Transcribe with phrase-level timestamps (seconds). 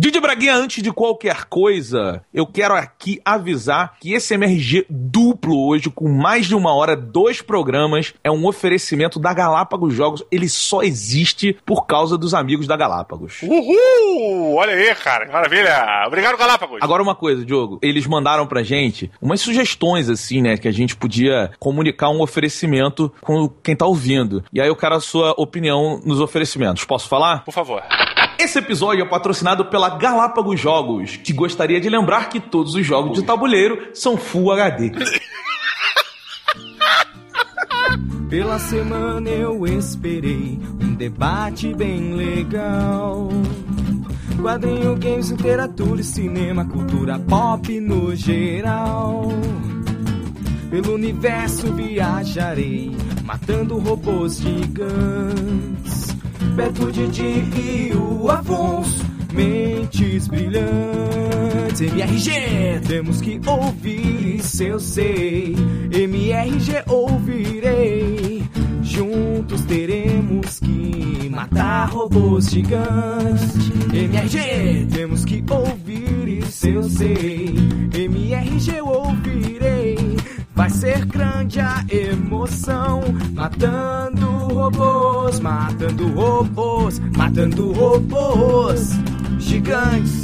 [0.00, 5.90] Didi Braguinha, antes de qualquer coisa, eu quero aqui avisar que esse MRG duplo hoje,
[5.90, 10.24] com mais de uma hora, dois programas, é um oferecimento da Galápagos Jogos.
[10.32, 13.42] Ele só existe por causa dos amigos da Galápagos.
[13.42, 14.54] Uhul!
[14.54, 16.04] Olha aí, cara, que maravilha!
[16.06, 16.78] Obrigado, Galápagos!
[16.80, 20.96] Agora uma coisa, Diogo, eles mandaram pra gente umas sugestões, assim, né, que a gente
[20.96, 24.42] podia comunicar um oferecimento com quem tá ouvindo.
[24.50, 26.86] E aí eu quero a sua opinião nos oferecimentos.
[26.86, 27.44] Posso falar?
[27.44, 27.82] Por favor.
[28.40, 33.12] Esse episódio é patrocinado pela Galápagos Jogos, que gostaria de lembrar que todos os jogos
[33.12, 34.92] de tabuleiro são Full HD.
[38.30, 43.28] Pela semana eu esperei um debate bem legal.
[44.40, 49.28] Quadrinho, games, literatura cinema, cultura pop no geral.
[50.70, 56.19] Pelo universo viajarei, matando robôs gigantes.
[56.50, 57.22] Beto Didi
[57.56, 61.80] e o Afonso, mentes brilhantes.
[61.80, 65.54] MRG, temos que ouvir, isso eu sei.
[65.90, 68.42] MRG ouvirei.
[68.82, 73.70] Juntos teremos que matar robôs gigantes.
[73.92, 77.54] MRG, temos que ouvir, isso eu sei.
[77.94, 79.89] MRG ouvirei.
[80.60, 83.00] Vai ser grande a emoção,
[83.32, 88.90] matando robôs, matando robôs, matando robôs
[89.38, 90.20] gigantes.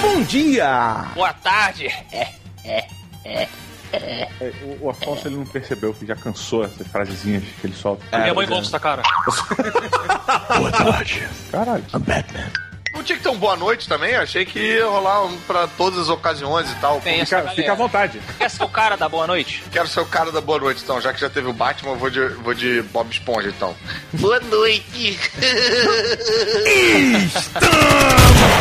[0.00, 1.10] Bom dia!
[1.14, 1.88] Boa tarde.
[2.10, 2.32] É,
[2.64, 2.88] é,
[3.26, 3.48] é.
[3.92, 4.28] É,
[4.62, 8.04] o, o Afonso ele não percebeu que já cansou essas frasezinhas que ele solta.
[8.18, 9.02] Minha mãe gosta, cara.
[10.58, 11.28] Boa tarde.
[11.50, 11.84] Caralho.
[11.94, 12.50] I'm Batman.
[12.94, 14.14] Não tinha que ter um boa noite também?
[14.14, 17.00] Achei que ia rolar um pra todas as ocasiões e tal.
[17.00, 17.56] Tem essa Fica, galera.
[17.56, 18.20] fica à vontade.
[18.38, 19.64] Quer ser o cara da boa noite?
[19.72, 21.00] Quero ser o cara da boa noite, então.
[21.00, 23.74] Já que já teve o Batman, eu vou de, vou de Bob Esponja, então.
[24.12, 25.18] Boa noite!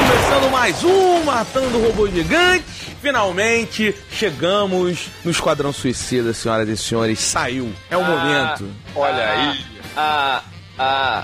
[0.07, 2.80] Começando mais um Matando Robô Gigante.
[3.01, 7.19] Finalmente chegamos no Esquadrão Suicida, senhoras e senhores.
[7.19, 7.73] Saiu.
[7.89, 8.07] É o Ah.
[8.07, 8.72] momento.
[8.95, 9.66] Olha aí.
[9.97, 10.44] Ah,
[10.78, 11.23] ah,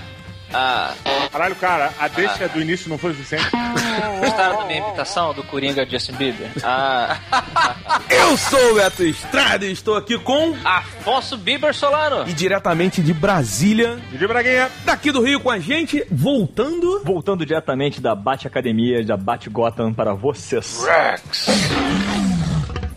[1.30, 3.44] Caralho, cara, a deixa do início não foi suficiente.
[4.20, 6.50] Gostaram da minha imitação do Coringa Justin Bieber?
[6.62, 7.16] Ah,
[8.08, 10.56] Eu sou o Beto Estrada e estou aqui com.
[10.64, 12.28] Afonso Bieber Solano.
[12.28, 14.70] E diretamente de Brasília, Didi Braguinha.
[14.84, 17.02] daqui do Rio com a gente, voltando.
[17.04, 20.84] Voltando diretamente da Bate Academia, da Bate Gotham para vocês.
[20.84, 22.37] Rex.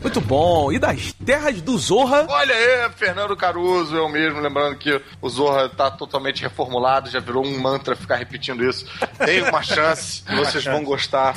[0.02, 0.72] Muito bom.
[0.72, 2.26] E das terras do Zorra.
[2.28, 7.46] Olha aí, Fernando Caruso, eu mesmo, lembrando que o Zorra tá totalmente reformulado, já virou
[7.46, 8.86] um mantra ficar repetindo isso.
[9.24, 11.34] Tem uma chance, vocês vão gostar.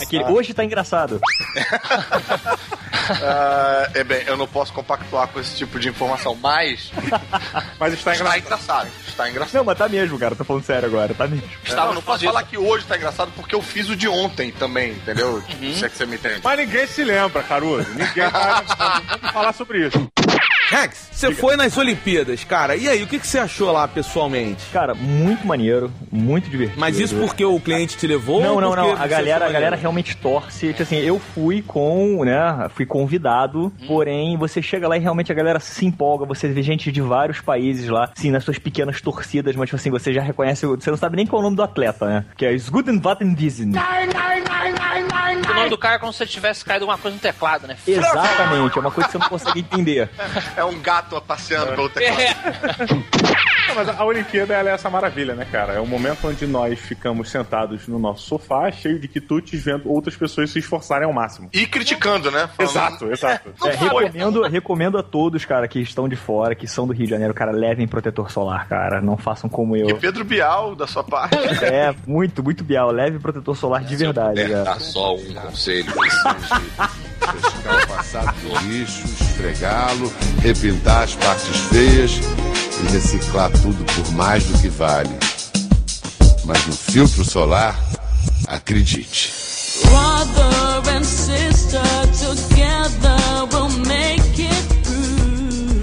[0.00, 1.20] Aquele, Hoje tá engraçado.
[3.22, 6.90] Ah, é bem, eu não posso compactuar com esse tipo de informação, mas
[7.78, 8.38] Mas está está engraçado.
[8.38, 8.88] engraçado.
[9.06, 9.54] Está engraçado.
[9.56, 10.34] Não, mas tá mesmo, cara.
[10.34, 11.48] Tô falando sério agora, tá mesmo.
[11.68, 14.50] Não, eu não posso falar que hoje tá engraçado porque eu fiz o de ontem
[14.52, 15.42] também, entendeu?
[15.74, 16.40] Se é que você me entende.
[16.42, 17.88] Mas ninguém se lembra, Caruso.
[17.90, 20.08] Ninguém vai vamos falar sobre isso.
[20.68, 22.74] Rex, você foi nas Olimpíadas, cara.
[22.76, 24.64] E aí, o que, que você achou lá pessoalmente?
[24.72, 26.80] Cara, muito maneiro, muito divertido.
[26.80, 28.42] Mas isso porque o cliente te levou?
[28.42, 28.92] Não, ou não, não.
[28.92, 30.68] A galera, a galera realmente torce.
[30.68, 32.68] Tipo assim, eu fui com, né?
[32.74, 36.26] Fui convidado, porém você chega lá e realmente a galera se empolga.
[36.26, 39.90] Você vê gente de vários países lá, sim, nas suas pequenas torcidas, mas tipo assim,
[39.90, 40.66] você já reconhece.
[40.66, 42.24] Você não sabe nem qual é o nome do atleta, né?
[42.36, 43.72] Que é Sgudenvattenwiesen.
[45.48, 47.76] O nome do cara é como se tivesse caído alguma coisa no teclado, né?
[47.86, 50.10] Exatamente, é uma coisa que você não consegue entender.
[50.56, 52.20] É um gato passeando pelo teclado.
[52.20, 52.34] É.
[53.68, 55.74] Não, mas a Olimpíada ela é essa maravilha, né, cara?
[55.74, 60.14] É um momento onde nós ficamos sentados no nosso sofá, cheio de quitutes, vendo outras
[60.16, 61.48] pessoas se esforçarem ao máximo.
[61.52, 62.48] E criticando, né?
[62.56, 63.48] Falando- Exato, exato.
[63.64, 64.04] É, foi.
[64.04, 67.34] recomendo, recomendo a todos, cara, que estão de fora, que são do Rio de Janeiro,
[67.34, 69.00] cara, levem protetor solar, cara.
[69.00, 69.96] Não façam como E eu.
[69.96, 71.36] Pedro Bial, da sua parte.
[71.64, 72.90] É, muito, muito bial.
[72.90, 74.64] Leve protetor solar de verdade, cara.
[74.64, 75.92] dar só um conselho
[78.16, 80.10] O do lixo, esfregá-lo,
[80.40, 82.12] repintar as partes feias
[82.82, 85.10] e reciclar tudo por mais do que vale.
[86.44, 87.78] Mas no filtro solar,
[88.48, 89.34] acredite.
[89.84, 91.82] Brother and sister
[92.18, 95.82] together we'll make it through.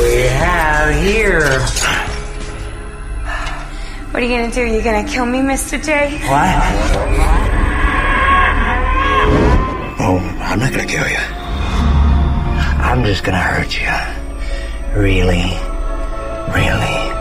[0.00, 1.60] we have here?
[4.10, 4.62] What are you gonna do?
[4.62, 5.82] You gonna kill me, Mr.
[5.82, 6.18] J?
[6.28, 7.31] What?
[10.52, 11.16] I'm not gonna kill you.
[11.16, 13.88] I'm just gonna hurt you.
[15.00, 15.48] Really,
[16.54, 17.11] really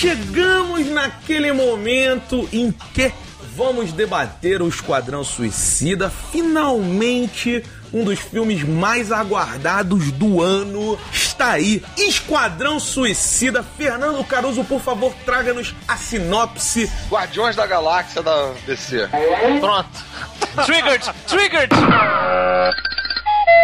[0.00, 3.12] chegamos naquele momento em que
[3.54, 6.08] vamos debater o Esquadrão Suicida.
[6.32, 7.62] Finalmente,
[7.92, 11.84] um dos filmes mais aguardados do ano está aí.
[11.98, 13.62] Esquadrão Suicida.
[13.62, 16.90] Fernando Caruso, por favor, traga-nos a sinopse.
[17.10, 19.06] Guardiões da Galáxia da DC.
[19.60, 19.90] Pronto.
[20.64, 21.04] Triggered!
[21.26, 21.74] Triggered!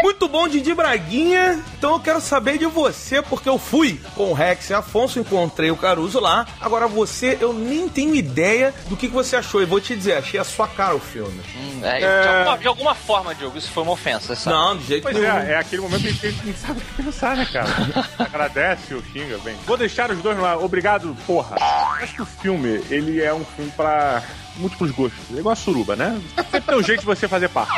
[0.03, 1.63] Muito bom, Didi Braguinha.
[1.79, 5.71] Então eu quero saber de você, porque eu fui com o Rex e Afonso, encontrei
[5.71, 6.47] o Caruso lá.
[6.61, 9.63] Agora você, eu nem tenho ideia do que, que você achou.
[9.63, 11.41] E vou te dizer, achei a sua cara o filme.
[11.57, 14.57] Hum, é, De, alguma, de alguma forma, Diogo, isso foi uma ofensa, sabe?
[14.57, 15.29] Não, de jeito Pois nenhum.
[15.39, 17.69] é, é aquele momento em que a gente não sabe o que pensar, né, cara?
[18.19, 19.57] Agradece o xinga, bem.
[19.67, 20.57] Vou deixar os dois lá.
[20.59, 21.57] Obrigado, porra.
[22.01, 24.23] Acho que o filme, ele é um filme pra
[24.59, 25.19] múltiplos gostos.
[25.35, 26.21] É igual a suruba, né?
[26.37, 27.73] Sempre tem um jeito de você fazer parte.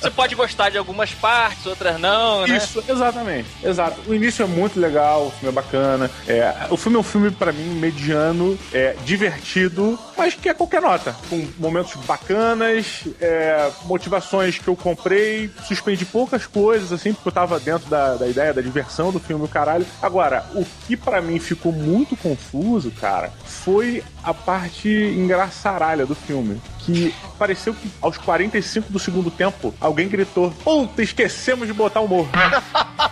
[0.00, 2.56] Você pode gostar de algumas partes, outras não, né?
[2.56, 3.48] Isso, exatamente.
[3.62, 4.00] Exato.
[4.06, 6.10] O início é muito legal, o filme é bacana.
[6.26, 10.80] É, o filme é um filme, pra mim, mediano, é, divertido, mas que é qualquer
[10.80, 11.14] nota.
[11.28, 17.58] Com momentos bacanas, é, motivações que eu comprei, suspendi poucas coisas, assim, porque eu tava
[17.58, 19.86] dentro da, da ideia da diversão do filme, o caralho.
[20.00, 26.60] Agora, o que pra mim ficou muito confuso, cara, foi a parte engraçaralha do filme.
[26.80, 32.28] Que pareceu que aos 45 do segundo tempo, alguém gritou: Puta, esquecemos de botar humor.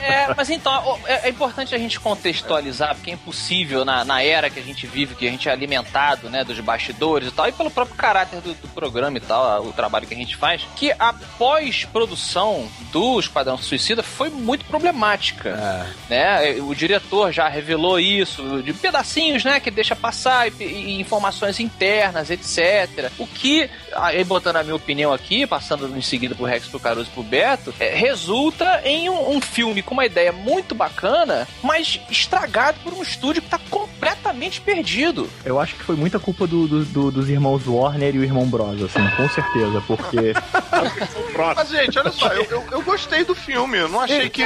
[0.00, 4.50] É, mas então, é, é importante a gente contextualizar, porque é impossível na, na era
[4.50, 7.52] que a gente vive, que a gente é alimentado, né, dos bastidores e tal, e
[7.52, 10.92] pelo próprio caráter do, do programa e tal, o trabalho que a gente faz, que
[10.98, 16.56] a pós-produção do Esquadrão Suicida foi muito problemática, né?
[16.60, 22.30] O diretor já revelou isso, de pedacinhos, né, que deixa passar, e, e informações internas,
[22.30, 23.10] etc.
[23.18, 27.08] O que, aí botando a minha opinião aqui, passando em seguida pro Rex, pro Caruso
[27.10, 32.00] e pro Beto, é, resulta em um, um filme com uma ideia muito bacana, mas
[32.10, 35.28] estragado por um estúdio que tá completamente perdido.
[35.44, 38.46] Eu acho que foi muita culpa do- do- do- dos irmãos Warner e o irmão
[38.46, 40.32] Bros, assim, com certeza, porque.
[41.56, 44.42] Mas, gente, olha só, eu, eu, eu gostei do filme, eu não achei que.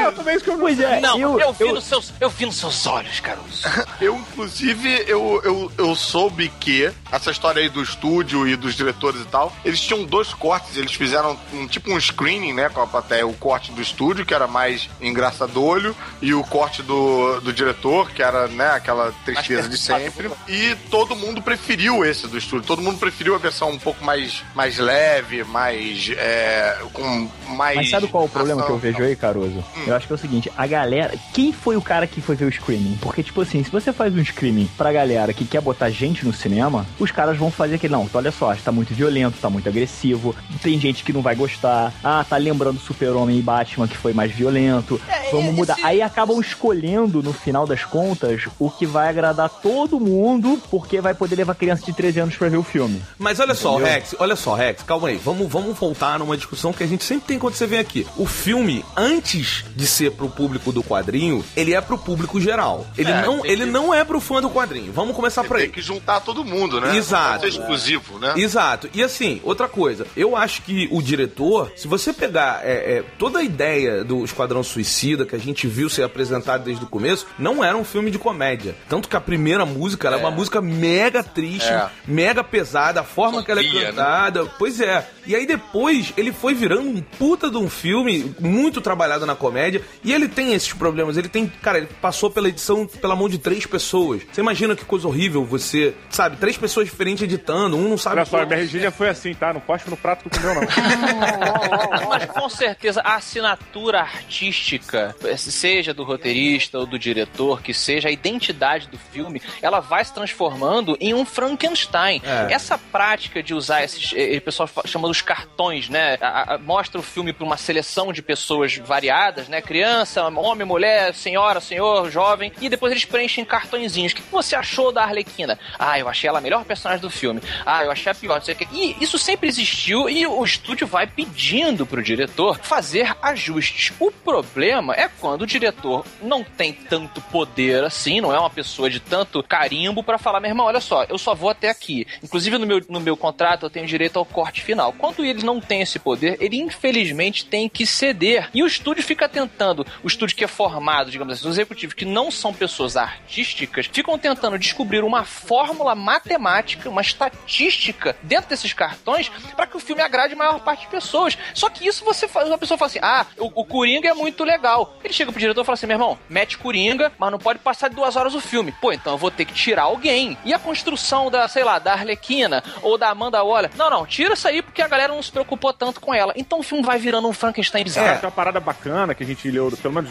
[0.61, 3.63] Pois é, Não, eu, eu, vi Nos seus, eu vi nos seus olhos, Caruso.
[4.01, 9.21] Eu, inclusive, eu, eu, eu soube que essa história aí do estúdio e dos diretores
[9.21, 10.77] e tal, eles tinham dois cortes.
[10.77, 13.27] Eles fizeram um tipo um screening, né, com a plateia.
[13.27, 18.23] O corte do estúdio, que era mais engraçadolho, e o corte do, do diretor, que
[18.23, 20.31] era, né, aquela tristeza de sempre.
[20.49, 22.67] E todo mundo preferiu esse do estúdio.
[22.67, 26.11] Todo mundo preferiu a versão um pouco mais, mais leve, mais.
[26.17, 27.77] É, com mais.
[27.77, 28.79] Mas sabe qual é o problema que eu ação.
[28.79, 29.65] vejo aí, Caruso?
[29.87, 31.15] Eu acho que é o seguinte, a galera.
[31.33, 32.99] Quem foi o cara que foi ver o screaming?
[33.01, 36.33] Porque, tipo assim, se você faz um screaming pra galera que quer botar gente no
[36.33, 37.93] cinema, os caras vão fazer aquele.
[37.93, 41.93] Não, olha só, tá muito violento, tá muito agressivo, tem gente que não vai gostar.
[42.03, 45.01] Ah, tá lembrando Super-Homem e Batman que foi mais violento.
[45.31, 45.77] Vamos mudar.
[45.83, 51.15] Aí acabam escolhendo, no final das contas, o que vai agradar todo mundo, porque vai
[51.15, 53.01] poder levar criança de 13 anos pra ver o filme.
[53.19, 53.93] Mas olha só, Entendeu?
[53.93, 55.17] Rex, olha só, Rex, calma aí.
[55.17, 58.07] Vamos, vamos voltar numa discussão que a gente sempre tem quando você vem aqui.
[58.17, 62.87] O filme, antes de ser pro público do quadrinho, ele é pro público geral.
[62.97, 64.93] Ele, É, não, ele que- não é pro fã do quadrinho.
[64.93, 65.71] Vamos começar por aí.
[65.75, 66.97] Que juntar todo mundo, né?
[66.97, 67.33] Exato.
[67.35, 68.35] Não ser exclusivo, né?
[68.37, 68.89] Exato.
[68.95, 73.41] E assim, outra coisa, eu acho que o diretor, se você pegar é, é, toda
[73.41, 77.63] a ideia do Esquadrão Suicida que a gente viu ser apresentado desde o começo, não
[77.65, 78.77] era um filme de comédia.
[78.89, 81.89] Tanto que a primeira música era uma música mega triste, É.
[82.07, 83.81] mega pesada, a forma que ela é né?
[83.87, 84.47] cantada.
[84.59, 85.09] Pois é.
[85.27, 89.83] E aí depois ele foi virando um puta de um filme muito trabalhado na comédia.
[90.05, 91.17] E ele tem esses problemas.
[91.17, 91.51] Ele tem.
[91.63, 94.23] Cara, ele passou pela edição pela mão de três pessoas.
[94.31, 95.64] Você imagina que coisa horrível você.
[96.11, 98.17] Sabe, três pessoas diferentes editando, um não sabe.
[98.17, 99.53] Olha só, a MRG já foi assim, tá?
[99.53, 100.63] Não cospe no prato que tu comeu, não.
[102.09, 108.13] Mas com certeza a assinatura artística, seja do roteirista ou do diretor, que seja a
[108.13, 112.21] identidade do filme, ela vai se transformando em um Frankenstein.
[112.25, 112.53] É.
[112.53, 114.13] Essa prática de usar esses.
[114.15, 116.19] eh, O pessoal chama dos cartões, né?
[116.21, 119.61] A- a- mostra o filme para uma seleção de pessoas variadas, né?
[119.63, 124.13] Criança, homem, mulher, senhora, senhor, jovem, e depois eles preenchem cartõezinhos.
[124.13, 125.54] O que você achou da Arlequina?
[125.79, 127.41] Ah, eu achei ela a melhor personagem do filme.
[127.65, 128.69] Ah, eu achei a pior, não sei o quê.
[128.73, 133.93] E isso sempre existiu e o estúdio vai pedindo pro diretor fazer ajustes.
[133.99, 138.89] O problema é quando o diretor não tem tanto poder assim, não é uma pessoa
[138.91, 142.07] de tanto carimbo pra falar, meu irmão, olha só, eu só vou até aqui.
[142.23, 144.93] Inclusive no meu, no meu contrato eu tenho direito ao corte final.
[144.93, 148.49] Quando eles não têm esse poder, ele infelizmente tem que ceder.
[148.55, 152.05] E o estúdio fica tentando, o estúdio que é formado, digamos assim, os executivos que
[152.05, 159.29] não são pessoas artísticas, ficam tentando descobrir uma fórmula matemática, uma estatística dentro desses cartões
[159.57, 161.37] para que o filme agrade a maior parte de pessoas.
[161.53, 164.45] Só que isso você faz, uma pessoa fala assim: ah, o, o Coringa é muito
[164.45, 164.97] legal.
[165.03, 167.89] Ele chega pro diretor e fala assim: meu irmão, mete Coringa, mas não pode passar
[167.89, 168.73] de duas horas o filme.
[168.81, 170.37] Pô, então eu vou ter que tirar alguém.
[170.45, 173.71] E a construção da, sei lá, da Arlequina ou da Amanda Waller?
[173.77, 176.33] Não, não, tira isso aí porque a galera não se preocupou tanto com ela.
[176.37, 178.21] Então o filme vai virando um Frankenstein É, bizarro.
[178.21, 180.11] tem uma parada bacana que a gente leu, pelo menos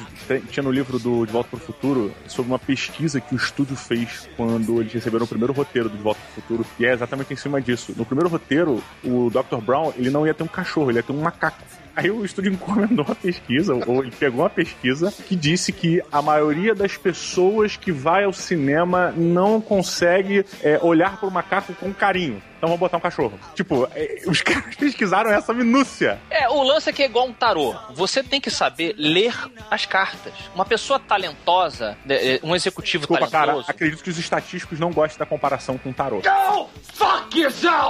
[0.50, 3.76] tinha no livro do De Volta para o Futuro, sobre uma pesquisa que o estúdio
[3.76, 6.94] fez quando eles receberam o primeiro roteiro do De Volta para o Futuro, e é
[6.94, 7.94] exatamente em cima disso.
[7.96, 9.62] No primeiro roteiro, o Dr.
[9.64, 11.64] Brown, ele não ia ter um cachorro, ele ia ter um macaco.
[11.96, 16.22] Aí o estúdio encomendou uma pesquisa, ou ele pegou uma pesquisa que disse que a
[16.22, 21.94] maioria das pessoas que vai ao cinema não consegue é, olhar para o macaco com
[21.94, 22.42] carinho.
[22.64, 23.38] Então vamos botar um cachorro.
[23.54, 26.18] Tipo, é, os caras pesquisaram essa minúcia.
[26.30, 27.76] É, o lance é que é igual um tarô.
[27.90, 29.36] Você tem que saber ler
[29.70, 30.32] as cartas.
[30.56, 33.70] Uma pessoa talentosa, de- um executivo Desculpa, cara, talentoso.
[33.70, 36.22] acredito que os estatísticos não gostam da comparação com o tarô.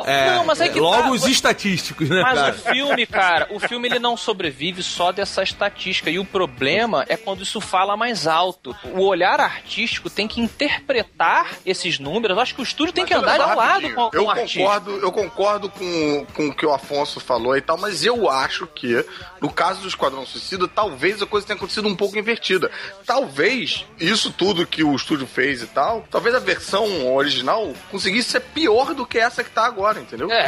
[0.07, 2.51] É, Não, mas é que logo tá, os estatísticos, né, Mas cara?
[2.51, 6.09] o filme, cara, o filme ele não sobrevive só dessa estatística.
[6.09, 8.75] E o problema é quando isso fala mais alto.
[8.95, 12.35] O olhar artístico tem que interpretar esses números.
[12.37, 14.29] Eu acho que o estúdio tem que Mas andar olha ao lado com, com o
[14.31, 14.62] artista.
[14.63, 18.67] Concordo, eu concordo com, com o que o Afonso falou e tal, mas eu acho
[18.67, 19.05] que
[19.41, 22.71] no caso do Esquadrão Suicida, talvez a coisa tenha acontecido um pouco invertida.
[23.05, 28.39] Talvez isso tudo que o estúdio fez e tal, talvez a versão original conseguisse ser
[28.39, 30.31] pior do que essa que tá agora, entendeu?
[30.31, 30.47] É,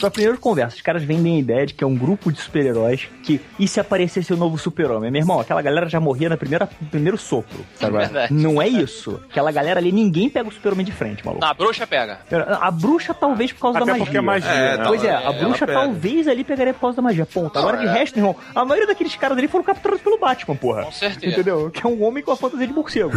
[0.00, 3.08] Pra primeira conversa, os caras vendem a ideia de que é um grupo de super-heróis
[3.22, 5.10] que, e se aparecesse o novo super-homem?
[5.10, 7.96] Meu irmão, aquela galera já morria na primeira, no primeiro sopro, sabe?
[7.96, 8.32] verdade.
[8.32, 9.20] Não é isso.
[9.30, 11.40] Aquela galera ali, ninguém pega o super-homem de frente, maluco.
[11.40, 12.20] não, a bruxa pega.
[12.60, 14.04] A bruxa talvez por causa Até da magia.
[14.04, 14.50] porque é magia.
[14.50, 14.84] É, né?
[14.86, 17.26] Pois é, É, a bruxa talvez ali pegaria por causa da magia.
[17.26, 17.58] Ponto.
[17.58, 17.92] Agora de é.
[17.92, 20.84] resto, irmão, a maioria daqueles caras ali foram capturados pelo Batman, porra.
[20.84, 21.32] Com certeza.
[21.32, 21.70] Entendeu?
[21.70, 23.12] Que é um homem com a fantasia de morcego.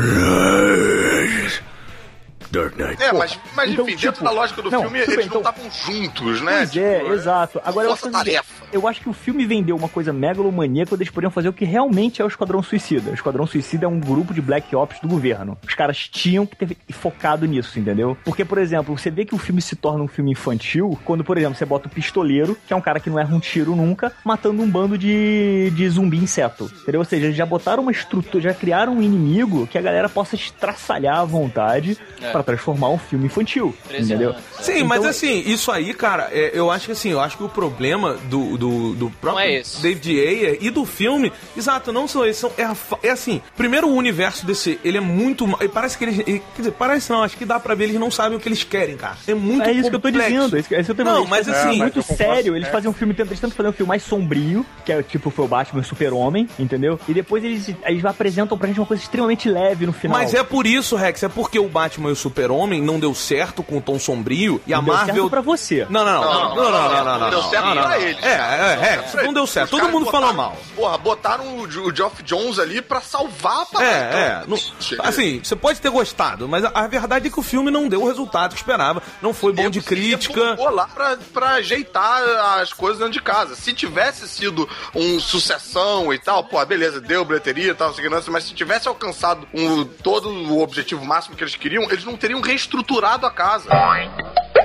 [3.00, 5.40] É, mas, mas Então, enfim, tipo, dentro da lógica do não, filme, eles bem, não
[5.40, 6.58] então- estavam juntos, né?
[6.60, 7.62] Pois é, Tipo, exato.
[7.66, 8.64] Agora eu força-tarefa.
[8.72, 11.66] Eu acho que o filme vendeu uma coisa megalomaníaca quando eles poderiam fazer o que
[11.66, 13.12] realmente é o Esquadrão Suicida.
[13.12, 15.58] O Esquadrão Suicida é um grupo de Black Ops do governo.
[15.68, 18.18] Os caras tinham que ter focado nisso, entendeu?
[18.26, 21.38] Porque, por exemplo, você vê que o filme se torna um filme infantil quando, por
[21.38, 24.12] exemplo, você bota o pistoleiro, que é um cara que não erra um tiro nunca,
[24.24, 26.70] matando um bando de, de zumbi inseto.
[26.82, 27.00] Entendeu?
[27.02, 30.36] Ou seja, eles já botaram uma estrutura, já criaram um inimigo que a galera possa
[30.36, 32.32] estraçalhar à vontade É.
[32.32, 33.74] pra transformar um filme infantil.
[33.88, 34.36] 13 Entendeu?
[34.60, 37.44] Sim, mas Então- assim, isso aí, cara, é, eu acho que assim, eu acho que
[37.44, 39.62] o problema do, do, do próprio é.
[39.82, 43.88] David Ayer e do filme, exato, não são esses, são, é, a é assim, primeiro
[43.88, 47.46] o universo desse, ele é muito, parece que eles, quer dizer, parece não, acho que
[47.46, 49.18] dá pra ver, eles não sabem o que eles querem, cara.
[49.28, 50.30] É muito É isso que eu tô complexo.
[50.34, 50.56] dizendo.
[50.56, 52.34] É isso que, é isso que eu tô Não, mas Eles assim, mas muito concordo,
[52.36, 52.56] sério.
[52.56, 52.72] Eles é.
[52.72, 55.48] fazem um filme, eles tentam fazer um filme mais sombrio, que é tipo foi o
[55.48, 57.00] Batman e o Super-Homem, entendeu?
[57.08, 60.18] E depois eles, eles apresentam pra gente uma coisa extremamente leve no final.
[60.18, 63.62] Mas é por isso, Rex, é porque o Batman e o Super-Homem não deu certo
[63.64, 65.16] com o tom sombrio e a Não deu Marvel.
[65.16, 65.86] certo pra você.
[65.90, 66.56] Não, não, não.
[66.56, 67.20] Não, não, não, não, não.
[67.20, 68.02] Não deu certo não, não, pra não.
[68.06, 68.24] eles.
[68.48, 69.74] É, é, Rex, não deu certo.
[69.76, 70.58] Os Todo mundo falou botaram- mal.
[70.76, 73.92] Porra, botaram o, o Geoff Jones ali pra salvar a parada.
[73.92, 74.44] É, é.
[74.48, 74.58] Não-
[75.06, 78.04] assim, você pode ter gostado, mas a, a verdade é que o filme não deu
[78.04, 79.02] o resultado que esperava.
[79.22, 80.52] Não foi bom de crítica.
[80.52, 82.22] rebocou lá pra, pra ajeitar
[82.62, 83.56] as coisas dentro de casa.
[83.56, 88.44] Se tivesse sido um sucessão e tal, pô, beleza, deu bilheteria e tal, segurança, mas
[88.46, 93.26] se tivesse alcançado um, todo o objetivo máximo que eles queriam, eles não teriam reestruturado
[93.26, 93.70] a casa.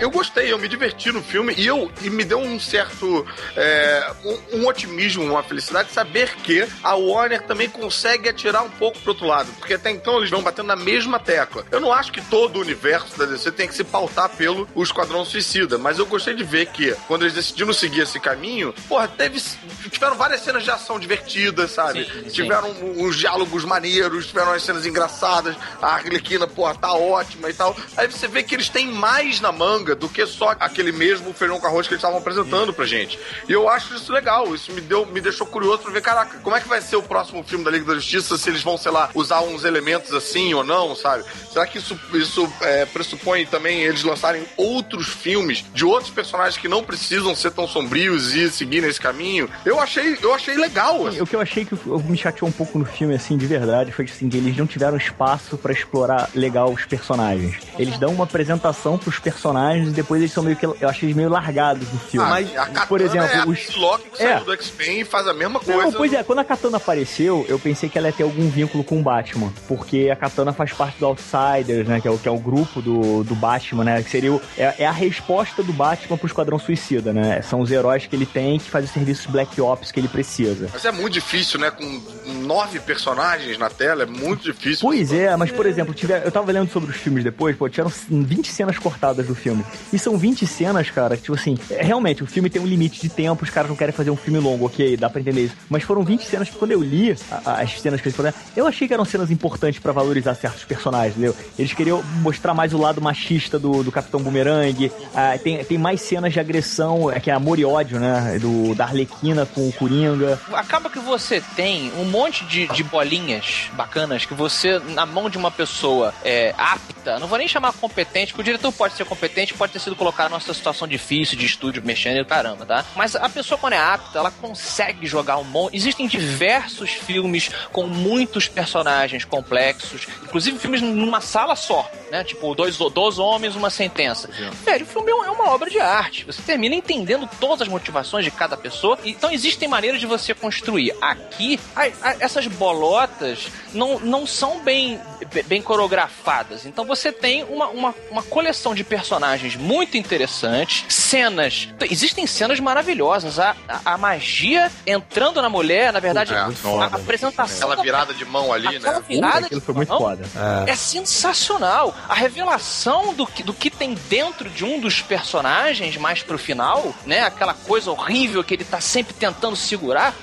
[0.03, 3.25] Eu gostei, eu me diverti no filme e eu e me deu um certo
[3.57, 8.71] é, um, um otimismo, uma felicidade de saber que a Warner também consegue atirar um
[8.71, 11.65] pouco pro outro lado, porque até então eles vão batendo na mesma tecla.
[11.71, 14.83] Eu não acho que todo o universo da DC tem que se pautar pelo o
[14.83, 19.07] Esquadrão Suicida, mas eu gostei de ver que quando eles decidiram seguir esse caminho, porra,
[19.07, 19.41] teve
[19.89, 22.07] tiveram várias cenas de ação divertidas, sabe?
[22.07, 22.29] Sim, sim.
[22.31, 27.77] tiveram uns diálogos maneiros, tiveram as cenas engraçadas, a Arlequina, porra, tá ótima e tal.
[27.97, 31.59] Aí você vê que eles têm mais na manga do que só aquele mesmo feijão
[31.59, 33.19] com arroz que eles estavam apresentando pra gente.
[33.49, 36.57] E eu acho isso legal, isso me deu, me deixou curioso pra ver, caraca, como
[36.57, 38.93] é que vai ser o próximo filme da Liga da Justiça, se eles vão, sei
[38.93, 41.25] lá, usar uns elementos assim ou não, sabe?
[41.51, 46.69] Será que isso, isso é, pressupõe também eles lançarem outros filmes de outros personagens que
[46.69, 49.49] não precisam ser tão sombrios e seguir nesse caminho?
[49.65, 51.07] Eu achei, eu achei legal.
[51.07, 51.21] assim.
[51.21, 51.75] O que eu achei que
[52.09, 54.97] me chateou um pouco no filme, assim, de verdade, foi assim, que eles não tiveram
[54.97, 57.57] espaço pra explorar legal os personagens.
[57.79, 60.65] Eles dão uma apresentação pros personagens personagens depois eles são meio que.
[60.65, 62.27] Eu acho eles meio largados no filme.
[62.27, 63.59] Ah, Mas, a Katana por exemplo, é a os.
[63.59, 64.35] Psylocke que É.
[64.35, 65.83] saiu do X-Men e faz a mesma coisa.
[65.83, 68.85] Não, pois é, quando a Katana apareceu, eu pensei que ela ia ter algum vínculo
[68.85, 69.53] com o Batman.
[69.69, 72.01] Porque a Katana faz parte do Outsiders, né?
[72.01, 74.03] Que é o, que é o grupo do, do Batman, né?
[74.03, 77.43] Que seria o, é, é a resposta do Batman pro Esquadrão Suicida, né?
[77.43, 80.69] São os heróis que ele tem que fazem os serviços Black Ops que ele precisa.
[80.73, 81.71] Mas é muito difícil, né?
[81.71, 82.03] Com
[82.43, 84.81] nove personagens na tela, é muito difícil.
[84.81, 87.93] Pois é, mas por exemplo, tiver, eu tava lendo sobre os filmes depois, pô, tiveram
[88.09, 89.62] 20 cenas cortadas do filme.
[89.93, 93.01] E são 20 cenas, cara, que, tipo assim, é, realmente, o filme tem um limite
[93.01, 95.55] de tempo, os caras não querem fazer um filme longo, ok, dá pra entender isso.
[95.69, 98.35] Mas foram 20 cenas que quando eu li a- a- as cenas que eles fizeram,
[98.57, 101.35] eu achei que eram cenas importantes pra valorizar certos personagens, entendeu?
[101.59, 106.01] Eles queriam mostrar mais o lado machista do, do Capitão Boomerang, ah, tem, tem mais
[106.01, 108.39] cenas de agressão, é que é amor e ódio, né?
[108.41, 110.41] Do, da Arlequina com o Coringa.
[110.53, 115.39] Acaba que você tem um monte de, de bolinhas bacanas que você, na mão de
[115.39, 119.52] uma pessoa é, apta, não vou nem chamar competente, porque o diretor pode ser competente,
[119.53, 122.85] pode ter sido colocado numa situação difícil de estúdio mexendo e caramba, tá?
[122.97, 125.77] Mas a pessoa, quando é apta, ela consegue jogar um monte.
[125.77, 132.23] Existem diversos filmes com muitos personagens complexos, inclusive filmes numa sala só, né?
[132.23, 134.29] Tipo, dois, dois homens, uma sentença.
[134.65, 136.25] Velho, o filme é uma obra de arte.
[136.27, 138.99] Você termina entendendo todas as motivações de cada pessoa.
[139.03, 140.95] Então existem maneiras de você construir.
[141.01, 145.01] Aqui, a- a- essas bolotas não, não são bem,
[145.47, 146.67] bem coreografadas.
[146.67, 151.69] Então você tem uma, uma, uma coleção de personagens muito interessantes, cenas.
[151.91, 153.39] Existem cenas maravilhosas.
[153.39, 156.51] A, a, a magia entrando na mulher, na verdade, É, a,
[156.93, 157.57] apresentação.
[157.57, 159.05] Aquela da- virada de mão ali, Aquela né?
[159.09, 160.25] virada Aquilo de foi muito foda.
[160.67, 161.95] é sensacional.
[162.09, 166.95] A revelação do que, do que tem dentro de um dos personagens mais pro final,
[167.07, 167.21] né?
[167.23, 170.15] Aquela coisa horrível que ele tá sempre tentando segurar,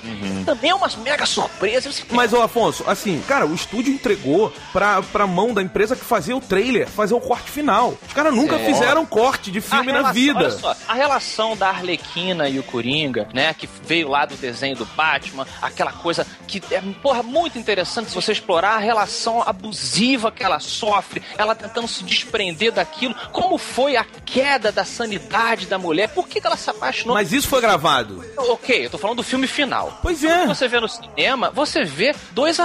[0.44, 1.90] também é uma mega surpresa.
[1.90, 6.04] Você- Mas, ô Afonso, assim, cara, o estúdio entregou pra, pra mão da empresa que
[6.04, 7.94] fazia o trailer, fazer o corte final.
[8.06, 8.64] Os caras nunca É.
[8.64, 10.38] fizeram corte de filme na relação- vida.
[10.40, 14.76] Olha só, a relação da Arlequina e o Coringa, né, que veio lá do desenho
[14.76, 20.30] do Batman, aquela coisa que é, porra, muito interessante se você explorar a relação abusiva
[20.32, 25.78] que ela sofre, ela tentando se desprender daquilo, como foi a queda da sanidade da
[25.78, 27.14] mulher, por que, que ela se apaixonou?
[27.14, 28.22] Mas isso foi gravado.
[28.36, 29.98] Ok, eu tô falando do filme final.
[30.02, 30.38] Pois é.
[30.40, 32.58] Quando você vê no cinema, você vê dois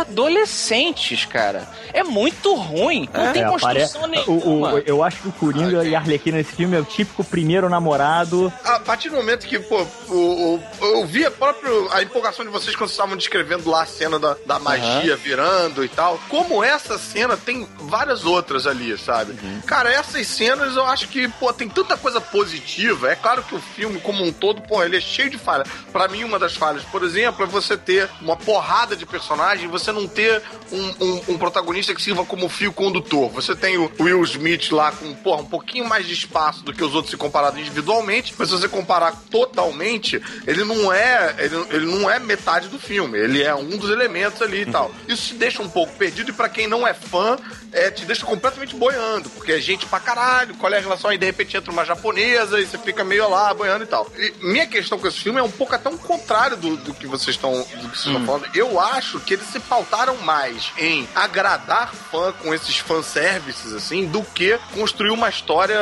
[0.46, 1.68] adolescentes, cara.
[1.94, 3.08] É muito ruim.
[3.14, 4.74] Não tem É, construção apare- nenhuma.
[4.74, 7.24] o, o- eu acho que o Coringa e a Arlequina nesse filme é o típico
[7.24, 8.52] primeiro namorado.
[8.64, 12.52] A partir do momento que, pô, o, o- eu vi a própria a empolgação de
[12.52, 16.20] vocês quando vocês estavam descrevendo lá a cena da, da magia virando e tal.
[16.30, 19.34] Como essa cena tem várias outras ali, sabe?
[19.66, 23.12] Cara, essas cenas eu acho que, pô, tem tanta coisa positiva.
[23.12, 25.68] É claro que o filme, como um todo, pô, ele é cheio de falhas.
[25.92, 29.68] Pra mim, uma das falhas, por exemplo, é você ter uma porrada de personagens e
[29.68, 33.30] você não ter um, um- um protagonista que sirva como fio condutor.
[33.32, 36.84] Você tem o Will Smith lá com, porra, um pouquinho mais de espaço do que
[36.84, 41.86] os outros se comparado individualmente, mas se você comparar totalmente, ele não é, ele, ele
[41.86, 43.18] não é metade do filme.
[43.18, 44.92] Ele é um dos elementos ali e tal.
[45.08, 47.38] Isso te deixa um pouco perdido e pra quem não é fã,
[47.72, 51.18] é, te deixa completamente boiando, porque é gente pra caralho, qual é a relação aí,
[51.18, 54.08] de repente entra uma japonesa e você fica meio lá boiando e tal.
[54.18, 57.08] E minha questão com esse filme é um pouco até um contrário do, do que
[57.08, 58.48] vocês estão do que vocês estão falando.
[58.54, 64.22] Eu acho que eles se pautaram mais em agradar fã com esses fanservices, assim, do
[64.24, 65.78] que construir uma história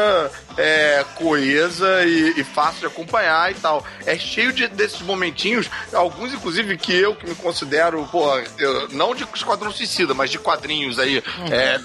[0.57, 3.85] é, coesa e, e fácil de acompanhar e tal.
[4.05, 9.13] É cheio de, desses momentinhos, alguns inclusive que eu que me considero, pô, eu- não
[9.15, 11.79] de Esquadrão Suicida, mas de quadrinhos aí, é,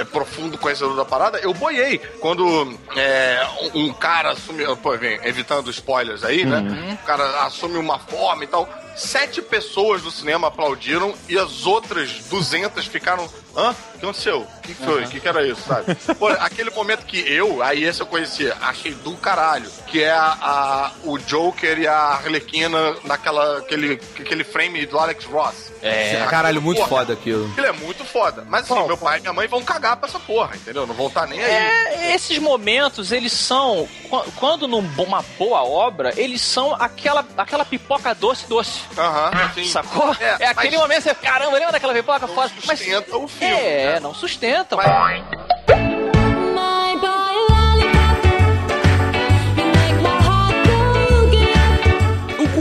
[0.00, 1.98] é, profundo conhecedor da parada, eu boiei.
[2.20, 6.98] Quando é, um, um cara assume, pô, vem, evitando spoilers aí, né?
[7.02, 8.68] O cara assume uma forma e tal.
[8.96, 13.28] Sete pessoas do cinema aplaudiram e as outras 200 ficaram.
[13.54, 13.70] Hã?
[13.70, 14.40] O que aconteceu?
[14.40, 15.04] O que foi?
[15.04, 15.94] O que, que era isso, sabe?
[16.18, 19.70] Pô, aquele momento que eu, aí esse eu conhecia, achei do caralho.
[19.86, 25.24] Que é a, a- o Joker e a Arlequina naquela aquele, aquele frame do Alex
[25.26, 25.70] Ross.
[25.82, 27.52] É, caralho, muito Porra, foda aquilo.
[27.58, 28.44] Ele é muito foda.
[28.48, 30.86] Mas assim, meu pai e minha mãe vão cagar pra essa porra, entendeu?
[30.86, 31.50] Não vão estar nem aí.
[31.52, 38.14] É, esses momentos, eles são, qu- quando numa boa obra, eles são aquela, aquela pipoca
[38.14, 38.80] doce doce.
[38.96, 39.64] Aham, sim.
[39.64, 40.14] Sacou?
[40.20, 42.52] É, É, aquele mas- momento, você, caramba, lembra daquela pipoca foda?
[42.66, 43.52] Mas Sustenta o filme.
[43.54, 44.00] é, né?
[44.00, 44.78] não sustentam.
[44.78, 45.81] Mas-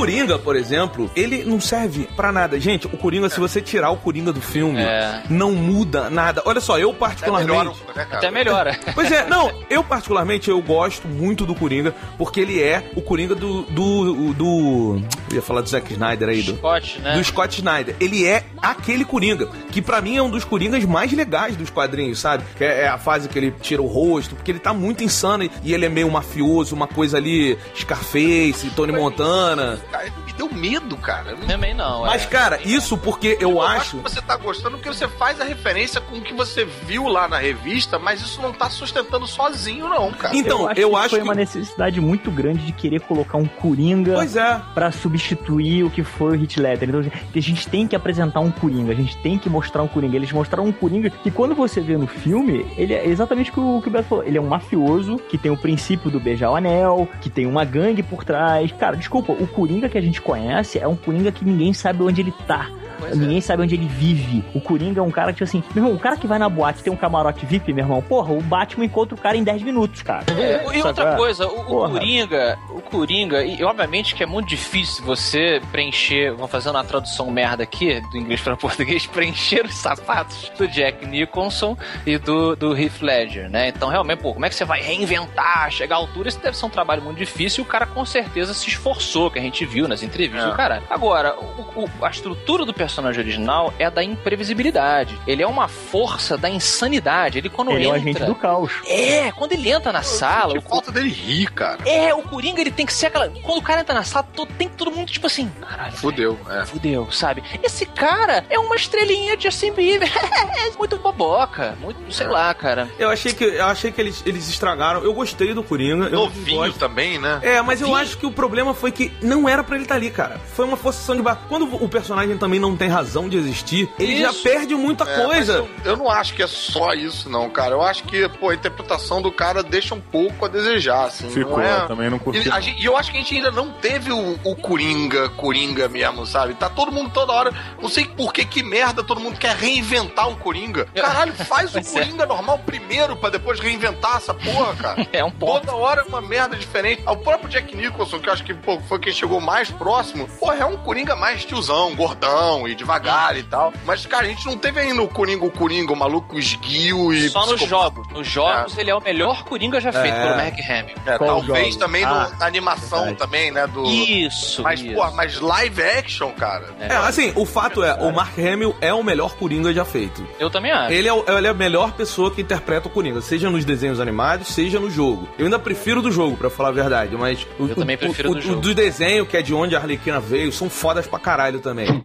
[0.02, 2.60] Coringa Coringa, por exemplo, ele não serve pra nada.
[2.60, 5.24] Gente, o Coringa, se você tirar o Coringa do filme, É.
[5.30, 6.42] não muda nada.
[6.46, 7.50] Olha só, eu Até particularmente.
[7.58, 8.18] melhora, né, cara?
[8.18, 8.80] Até melhora.
[8.94, 13.34] Pois é, não, eu particularmente eu gosto muito do Coringa, porque ele é o Coringa
[13.36, 13.62] do.
[13.64, 14.34] do.
[14.34, 15.02] do.
[15.30, 16.58] Eu ia falar do Zack Snyder aí, do.
[16.58, 17.14] Scott, né?
[17.16, 17.96] Do Scott Snyder.
[18.00, 22.20] Ele é aquele Coringa, que pra mim é um dos Coringas mais legais dos quadrinhos,
[22.20, 22.44] sabe?
[22.58, 25.44] Que é é a fase que ele tira o rosto, porque ele tá muito insano
[25.44, 29.80] e- e ele é meio mafioso, uma coisa ali, Scarface, Tony Montana.
[29.92, 31.36] Cara, ele me deu medo, cara.
[31.36, 32.06] Também não.
[32.06, 32.28] Mas, é.
[32.28, 33.98] cara, isso porque eu acho.
[33.98, 37.28] que você tá gostando porque você faz a referência com o que você viu lá
[37.28, 40.36] na revista, mas isso não tá sustentando sozinho, não, cara.
[40.36, 41.26] Então, eu acho eu que acho foi que.
[41.26, 44.62] uma necessidade muito grande de querer colocar um Coringa Pois é.
[44.74, 46.90] pra substituir o que foi o Hit Ledger.
[46.90, 49.88] Então, assim, a gente tem que apresentar um Coringa, a gente tem que mostrar um
[49.88, 50.16] Coringa.
[50.16, 53.60] Eles mostraram um Coringa que quando você vê no filme, ele é exatamente o que
[53.60, 54.24] o, o que o Beto falou.
[54.24, 57.66] Ele é um mafioso que tem o princípio do beijar o anel, que tem uma
[57.66, 58.72] gangue por trás.
[58.72, 62.22] Cara, desculpa, o Coringa que a gente conhece é um Coringa que ninguém sabe onde
[62.22, 62.70] ele tá.
[63.00, 63.16] Pois é.
[63.16, 64.44] Ninguém sabe onde ele vive.
[64.54, 66.48] O Coringa é um cara que, tipo assim, meu irmão, o cara que vai na
[66.48, 69.64] boate tem um camarote VIP, meu irmão, porra, o Batman encontra o cara em 10
[69.64, 70.26] minutos, cara.
[70.38, 71.90] É, e outra coisa, o, o.
[71.90, 72.60] Coringa,
[72.92, 78.02] Coringa, e obviamente que é muito difícil você preencher, vou fazer uma tradução merda aqui,
[78.12, 83.50] do inglês para português, preencher os sapatos do Jack Nicholson e do, do Heath Ledger,
[83.50, 83.70] né?
[83.70, 86.30] Então, realmente, pô, como é que você vai reinventar, chegar à altura?
[86.30, 89.40] Isso deve ser um trabalho muito difícil e o cara com certeza se esforçou, que
[89.40, 90.50] a gente viu nas entrevistas É.
[90.52, 90.84] do cara.
[90.90, 95.18] Agora, o- o- a estrutura do personagem original é a da imprevisibilidade.
[95.26, 97.38] Ele é uma força da insanidade.
[97.38, 98.10] Ele quando Ele é o entra...
[98.12, 98.72] agente do caos.
[98.88, 101.80] É, quando ele entra na sala, Que o, falta dele rir, cara.
[101.86, 103.30] é, o Coringa ele tem que ser aquela.
[103.30, 105.94] Quando o cara entra na sala, to- tem todo mundo tipo assim, caralho.
[105.94, 106.66] Fudeu, é.
[106.66, 107.44] Fudeu, sabe?
[107.64, 110.10] Esse cara é uma estrelinha de Justin Bieber.
[110.58, 111.76] É muito boboca.
[111.82, 112.90] Muito, sei lá, cara.
[112.98, 115.04] Eu achei que, eu achei que eles, eles estragaram.
[115.04, 116.06] Eu gostei do Coringa.
[116.06, 117.40] Eu Novinho também, né?
[117.42, 118.06] É, mas eu Novinho.
[118.06, 120.40] acho que o problema foi que não era pra ele estar ali, cara.
[120.54, 121.42] Foi uma forçação de barra.
[121.50, 124.44] Quando o personagem também não tem razão de existir, ele já Isso.
[124.44, 125.54] perde muita É, mas coisa.
[125.54, 127.72] Eu, eu não acho que é só isso, não, cara.
[127.76, 131.30] Eu acho que, pô, a interpretação do cara deixa um pouco a desejar, assim.
[131.30, 131.82] Ficou, não é...
[131.84, 132.50] eu também não curti.
[132.80, 136.54] E eu acho que a gente ainda não teve o, o Coringa, Coringa mesmo, sabe?
[136.54, 137.52] Tá todo mundo toda hora.
[137.82, 140.86] Não sei por que, que merda todo mundo quer reinventar o Coringa.
[140.96, 141.84] Caralho, faz o é.
[141.84, 145.08] Coringa normal primeiro pra depois reinventar essa porra, cara.
[145.14, 145.66] É um ponto.
[145.68, 147.04] Toda hora uma merda diferente.
[147.06, 150.56] O próprio Jack Nicholson, que eu acho que pô, foi quem chegou mais próximo, porra,
[150.58, 153.74] é um Coringa mais tiozão, gordão e devagar e tal.
[153.86, 157.30] Mas, cara, a gente não teve ainda o Coringa, o Coringa, o maluco esguio e.
[157.30, 158.08] Só nos jogos.
[158.12, 160.24] Nos jogos, ele é o melhor Coringa já feito É.
[160.24, 160.96] pelo Mark Hamill.
[161.06, 161.80] É, talvez jogo?
[161.80, 163.18] também no- Ah, na animação verdade.
[163.18, 163.68] também, né?
[163.68, 163.84] Do...
[163.86, 164.62] Isso.
[164.62, 164.94] Mas, isso.
[164.94, 166.66] pô, mas live action, cara.
[166.80, 170.26] É, assim, o fato é, o Mark Hamill é o melhor Coringa já feito.
[170.40, 170.94] Eu também acho.
[170.94, 174.00] Ele é, o- ele é a melhor pessoa que interpreta o Coringa, seja nos desenhos
[174.00, 175.28] animados, seja no jogo.
[175.38, 177.46] Eu ainda prefiro do jogo, pra falar a verdade, mas...
[177.60, 178.62] O, Eu também o- prefiro o, do o- jogo.
[178.62, 182.02] do desenho, que é de onde a Arlequina veio, são fodas pra caralho também.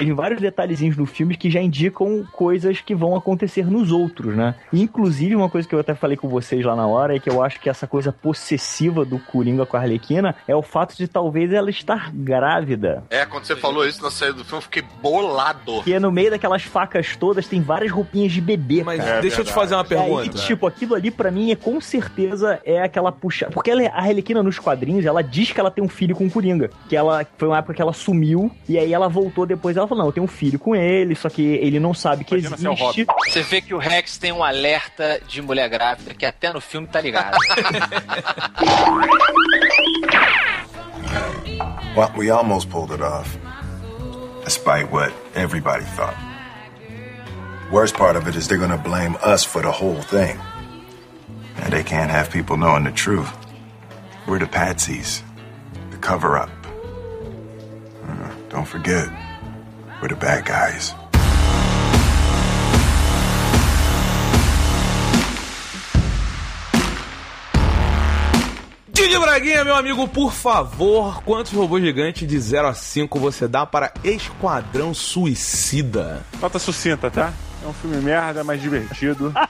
[0.00, 4.54] Tem vários detalhezinhos no filme que já indicam coisas que vão acontecer nos outros, né?
[4.72, 7.28] E, inclusive, uma coisa que eu até falei com vocês lá na hora é que
[7.28, 11.06] eu acho que essa coisa possessiva do Coringa com a Arlequina é o fato de
[11.06, 13.04] talvez ela estar grávida.
[13.10, 15.82] É, quando você falou isso na saída do filme, eu fiquei bolado.
[15.82, 19.20] Que no meio daquelas facas todas tem várias roupinhas de bebê, Mas cara.
[19.20, 20.38] deixa eu te fazer uma E aí, pergunta.
[20.38, 23.48] tipo, aquilo ali pra mim é com certeza é aquela puxa.
[23.52, 26.30] Porque ela, a Arlequina nos quadrinhos, ela diz que ela tem um filho com o
[26.30, 26.70] Coringa.
[26.88, 29.76] Que ela foi uma época que ela sumiu e aí ela voltou depois.
[29.76, 32.36] Ela falou: Não, eu tenho um filho com ele, só que ele não sabe que
[32.36, 33.06] Imagina existe.
[33.28, 36.86] Você vê que o Rex tem um alerta de mulher grávida, que até no filme
[36.86, 37.36] tá ligado.
[41.96, 43.36] Well, we almost pulled it off.
[44.44, 46.16] Despite what everybody thought.
[47.72, 50.38] Worst part of it is they're gonna blame us for the whole thing.
[51.56, 53.30] And they can't have people knowing the truth.
[54.26, 55.22] We're the patsies,
[55.90, 56.50] the cover up.
[58.06, 59.08] Uh, don't forget,
[60.00, 60.94] we're the bad guys.
[68.88, 73.64] Didi Braguinha, meu amigo, por favor, quantos robôs gigantes de 0 a 5 você dá
[73.64, 76.22] para Esquadrão Suicida?
[76.40, 77.32] Nota sucinta, tá?
[77.62, 79.32] É um filme merda, mas divertido.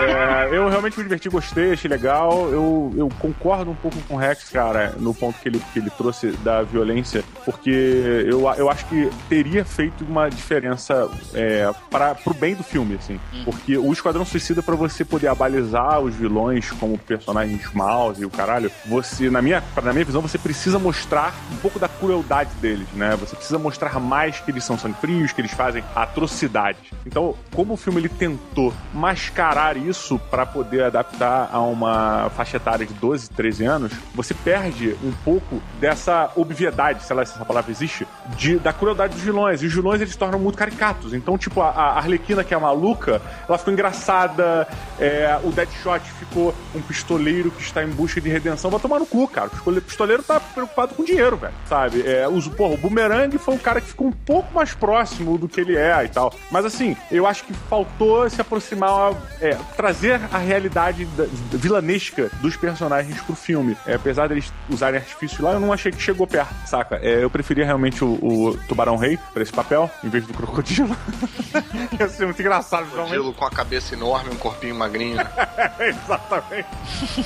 [0.00, 2.48] É, eu realmente me diverti, gostei, achei legal.
[2.50, 5.90] Eu, eu concordo um pouco com o Rex, cara, no ponto que ele, que ele
[5.90, 12.34] trouxe da violência, porque eu, eu acho que teria feito uma diferença é, para pro
[12.34, 13.18] bem do filme, assim.
[13.44, 18.30] Porque o Esquadrão Suicida, pra você poder abalizar os vilões como personagens maus e o
[18.30, 22.86] caralho, você, na minha, na minha visão, você precisa mostrar um pouco da crueldade deles,
[22.92, 23.16] né?
[23.16, 26.90] Você precisa mostrar mais que eles são sangue frios, que eles fazem atrocidades.
[27.08, 32.84] Então, como o filme ele tentou mascarar isso pra poder adaptar a uma faixa etária
[32.84, 37.70] de 12, 13 anos, você perde um pouco dessa obviedade, sei lá se essa palavra
[37.70, 39.62] existe, de, da crueldade dos vilões.
[39.62, 41.14] E os vilões eles se tornam muito caricatos.
[41.14, 44.68] Então, tipo, a, a Arlequina, que é maluca, ela ficou engraçada,
[45.00, 48.70] é, o Deadshot ficou um pistoleiro que está em busca de redenção.
[48.70, 49.50] Vai tomar no cu, cara.
[49.64, 51.54] O pistoleiro tá preocupado com dinheiro, velho.
[51.66, 52.02] Sabe?
[52.06, 55.58] É, porra, o Boomerang foi um cara que ficou um pouco mais próximo do que
[55.58, 56.34] ele é e tal.
[56.50, 62.56] Mas assim, eu acho que faltou se aproximar, é, trazer a realidade da, vilanesca dos
[62.56, 63.76] personagens pro filme.
[63.86, 66.96] É, apesar deles usarem artifício lá, eu não achei que chegou perto, saca?
[66.96, 70.96] É, eu preferia realmente o, o Tubarão Rei pra esse papel, em vez do Crocodilo.
[71.98, 73.14] Ia ser muito engraçado, realmente.
[73.14, 75.18] Crocodilo com a cabeça enorme, um corpinho magrinho.
[75.78, 76.68] Exatamente.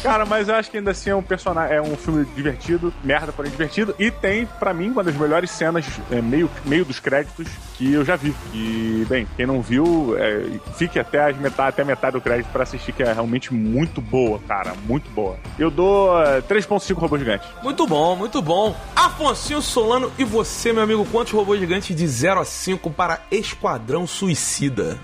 [0.02, 3.32] Cara, mas eu acho que ainda assim é um personagem, é um filme divertido, merda,
[3.32, 3.94] porém divertido.
[3.98, 8.04] E tem, pra mim, uma das melhores cenas, é, meio, meio dos créditos, que eu
[8.04, 8.34] já vi.
[8.52, 12.64] E, bem, quem não viu, é, fique até, as metade, até metade do crédito pra
[12.64, 14.74] assistir, que é realmente muito boa, cara.
[14.86, 15.38] Muito boa.
[15.58, 17.48] Eu dou é, 3.5 robôs gigantes.
[17.62, 18.74] Muito bom, muito bom.
[18.94, 24.06] Afonso Solano, e você, meu amigo, quantos robôs gigantes de 0 a 5 para Esquadrão
[24.06, 24.98] Suicida?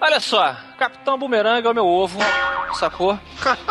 [0.00, 2.18] Olha só, Capitão Boomerang é o meu ovo,
[2.78, 3.18] sacou?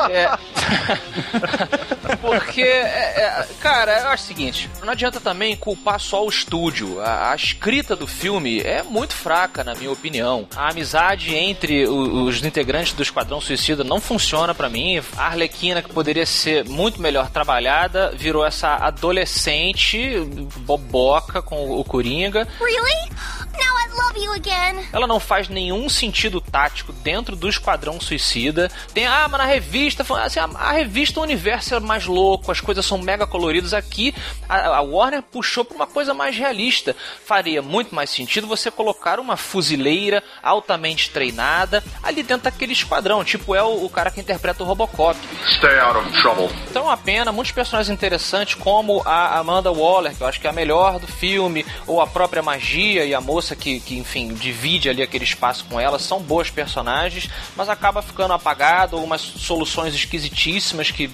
[0.10, 0.30] É...
[2.22, 2.68] Porque, é,
[3.22, 7.00] é, cara, eu acho o seguinte: não adianta também culpar só o estúdio.
[7.02, 10.48] A, a escrita do filme é muito fraca, na minha opinião.
[10.56, 15.02] A amizade entre o- os integrantes do Esquadrão Suicida não funciona pra mim.
[15.18, 20.20] A Arlequina, que poderia ser muito melhor trabalhada, virou essa adolescente
[20.58, 22.48] boboca com o Coringa.
[22.60, 23.10] Really?
[23.54, 24.88] Now I love you again.
[24.94, 26.19] Ela não faz nenhum sentido
[26.52, 28.70] tático dentro do Esquadrão Suicida.
[28.94, 32.60] Tem, ah, mas na revista, assim, a, a revista o universo é mais louco, as
[32.60, 33.74] coisas são mega coloridas.
[33.74, 34.14] Aqui,
[34.48, 36.96] a, a Warner puxou pra uma coisa mais realista.
[37.26, 43.56] Faria muito mais sentido você colocar uma fuzileira altamente treinada ali dentro daquele esquadrão, tipo
[43.56, 45.18] é o, o cara que interpreta o Robocop.
[45.58, 46.50] Stay out of trouble.
[46.70, 50.50] Então uma pena, muitos personagens interessantes, como a Amanda Waller, que eu acho que é
[50.50, 54.90] a melhor do filme, ou a própria Magia e a moça que, que enfim, divide
[54.90, 60.90] ali aquele espaço com ela, são boas personagens, mas acaba ficando apagado, algumas soluções esquisitíssimas
[60.90, 61.08] que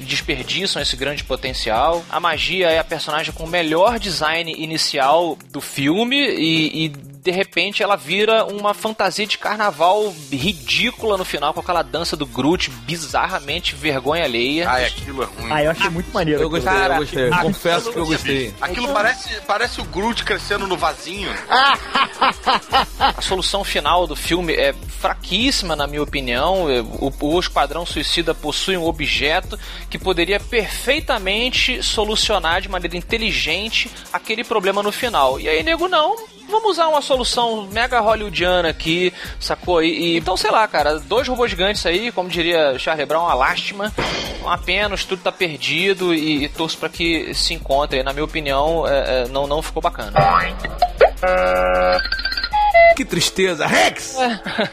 [0.00, 2.04] desperdiçam esse grande potencial.
[2.10, 7.30] A Magia é a personagem com o melhor design inicial do filme e, e de
[7.30, 12.70] repente ela vira uma fantasia de carnaval ridícula no final com aquela dança do Groot
[12.70, 14.68] bizarramente vergonha alheia.
[14.68, 15.50] Ai, aquilo é ruim.
[15.50, 16.42] Ah, eu achei muito maneiro.
[16.42, 17.28] Eu gostei, Cara, eu gostei.
[17.32, 18.54] a- Confesso que eu gostei.
[18.60, 21.30] Aquilo parece, parece o Groot crescendo no vasinho.
[22.98, 26.68] A solução final do filme é fraquíssima, na minha opinião.
[26.70, 29.58] É, O, o Esquadrão Suicida possui um objeto
[29.88, 35.40] que poderia perfeitamente solucionar de maneira inteligente aquele problema no final.
[35.40, 36.16] E aí, nego, não.
[36.48, 39.82] Vamos usar uma solução mega hollywoodiana aqui, sacou?
[39.82, 43.34] E, e- então, sei lá, cara, dois robôs gigantes aí, como diria Charlie Brown, uma
[43.34, 43.92] lástima.
[44.42, 48.02] Uma pena, o estúdio tá perdido e, e torço pra que se encontre.
[48.02, 50.12] Na minha opinião, é, é, não, não ficou bacana.
[52.96, 53.66] Que tristeza.
[53.66, 54.16] Rex!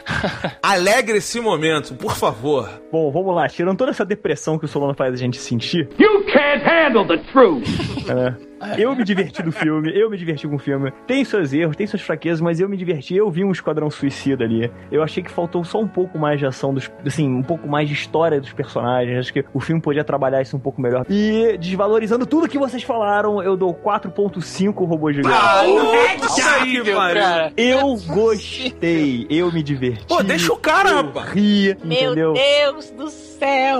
[0.62, 2.68] Alegre esse momento, por favor.
[2.92, 3.48] Bom, vamos lá.
[3.48, 5.88] Tirando toda essa depressão que o Solano faz a gente sentir.
[5.98, 7.66] You can't handle the truth.
[8.08, 8.51] É.
[8.78, 10.92] Eu me diverti do filme, eu me diverti com o filme.
[11.06, 13.14] Tem seus erros, tem suas fraquezas, mas eu me diverti.
[13.16, 14.70] Eu vi um Esquadrão Suicida ali.
[14.90, 17.88] Eu achei que faltou só um pouco mais de ação, dos, assim, um pouco mais
[17.88, 19.18] de história dos personagens.
[19.18, 21.04] Acho que o filme podia trabalhar isso um pouco melhor.
[21.08, 25.38] E desvalorizando tudo que vocês falaram, eu dou 4.5 robôs gigantes.
[25.38, 27.52] Ah, não, é que cara.
[27.56, 30.06] Eu gostei, eu me diverti.
[30.06, 31.30] Pô, deixa o cara, eu rapaz.
[31.30, 32.32] ri, Meu entendeu?
[32.32, 33.31] Deus do céu.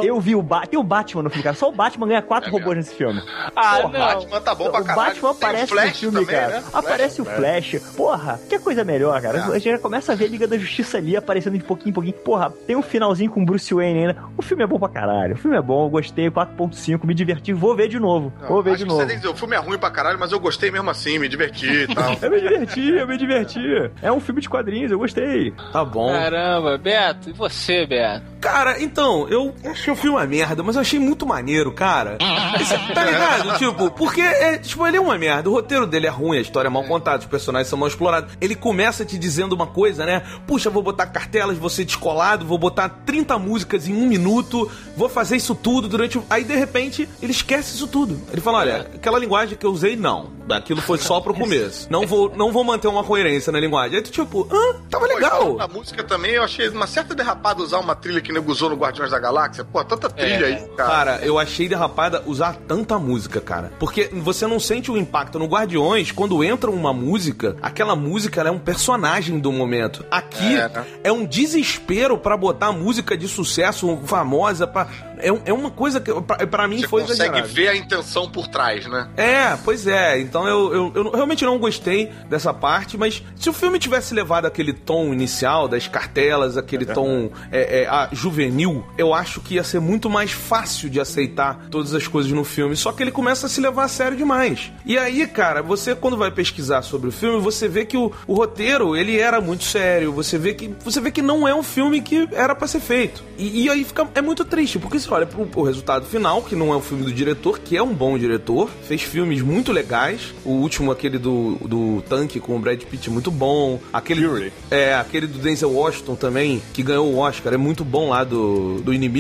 [0.03, 0.66] Eu vi o Batman.
[0.70, 1.57] Tem o Batman no filme, cara.
[1.57, 3.22] Só o Batman ganha quatro É robôs nesse filme.
[3.55, 3.90] Ah, O não.
[3.92, 5.09] Batman tá bom pra o caralho.
[5.11, 6.61] Batman aparece Flash no filme, também, cara.
[6.61, 6.66] né?
[6.72, 7.77] Aparece o Flash.
[7.96, 9.38] Porra, que coisa melhor, cara.
[9.38, 9.42] É.
[9.42, 11.92] A gente já começa a ver a Liga da Justiça ali aparecendo de pouquinho em
[11.94, 12.14] pouquinho.
[12.16, 14.16] Porra, tem um finalzinho com o Bruce Wayne ainda.
[14.37, 15.35] O filme é bom pra caralho.
[15.35, 16.31] O filme é bom, eu gostei.
[16.31, 17.53] 4.5, me diverti.
[17.53, 18.33] Vou ver de novo.
[18.40, 19.01] Não, Vou ver acho de que novo.
[19.01, 21.18] Você tem que dizer, o filme é ruim pra caralho, mas eu gostei mesmo assim,
[21.18, 22.12] me diverti e tal.
[22.22, 23.61] Eu me diverti, eu me diverti.
[24.01, 25.53] É um filme de quadrinhos, eu gostei.
[25.72, 26.12] Tá bom.
[26.12, 28.22] Caramba, Beto, e você, Beto?
[28.40, 32.19] Cara, então, eu achei o filme uma merda, mas eu achei muito maneiro, cara.
[32.61, 33.59] Esse- tá ligado?
[33.62, 35.49] Tipo, porque é, tipo, ele é uma merda.
[35.49, 38.33] O roteiro dele é ruim, a história é mal contada, os personagens são mal explorados.
[38.41, 40.23] Ele começa te dizendo uma coisa, né?
[40.47, 45.09] Puxa, vou botar cartelas, vou ser descolado, vou botar 30 músicas em um minuto, vou
[45.09, 46.19] fazer isso tudo durante.
[46.19, 48.21] o- Aí, de repente, ele esquece isso tudo.
[48.33, 50.31] Ele fala: olha, aquela linguagem que eu usei, não.
[50.51, 51.87] Aquilo foi só pro começo.
[51.91, 53.97] Não vou, não vou manter uma coerência na linguagem.
[53.97, 55.57] Aí tu, tipo, ah, tava legal.
[55.57, 58.77] da música também, eu achei uma certa derrapada usar uma trilha que nego usou no
[58.77, 59.42] Guardiões da Galáxia.
[59.73, 60.91] Pô, tanta trilha aí, cara.
[60.93, 63.73] Cara, eu achei derrapada usar tanta música, cara.
[63.79, 65.39] Porque você não sente o impacto.
[65.39, 70.05] No Guardiões, quando entra uma música, aquela música é um personagem do momento.
[70.11, 70.71] Aqui É,
[71.05, 74.67] é um desespero pra botar música de sucesso famosa.
[74.67, 74.87] Pra...
[75.19, 77.53] É, é uma coisa que, pra, pra mim, Você foi consegue exagerado.
[77.53, 79.09] ver a intenção por trás, né?
[79.17, 80.19] É, pois é.
[80.21, 84.47] Então eu, eu, eu realmente não gostei dessa parte, mas se o filme tivesse levado
[84.47, 89.81] aquele tom inicial das cartelas, aquele tom é, é, juvenil, eu acho que ia ser
[89.81, 92.77] muito mais fácil de aceitar todas as coisas no filme.
[92.77, 94.73] Só que ele começa a se levar a sério demais.
[94.85, 98.35] E aí, cara, você quando vai pesquisar sobre o filme, você vê que o, o
[98.35, 100.12] roteiro ele era muito sério.
[100.12, 103.23] Você vê que você vê que não é um filme que era pra ser feito.
[103.38, 106.57] E, e aí fica é muito triste porque você olha pro, pro resultado final, que
[106.57, 110.35] não é o filme do diretor, que é um bom diretor, fez filmes muito legais.
[110.45, 113.81] O último, aquele do, do tanque com o Brad Pitt, muito bom.
[113.92, 114.53] Aquele, Fury.
[114.71, 118.81] É, aquele do Denzel Washington também, que ganhou o Oscar, é muito bom lá do,
[118.81, 119.12] do Inimigo.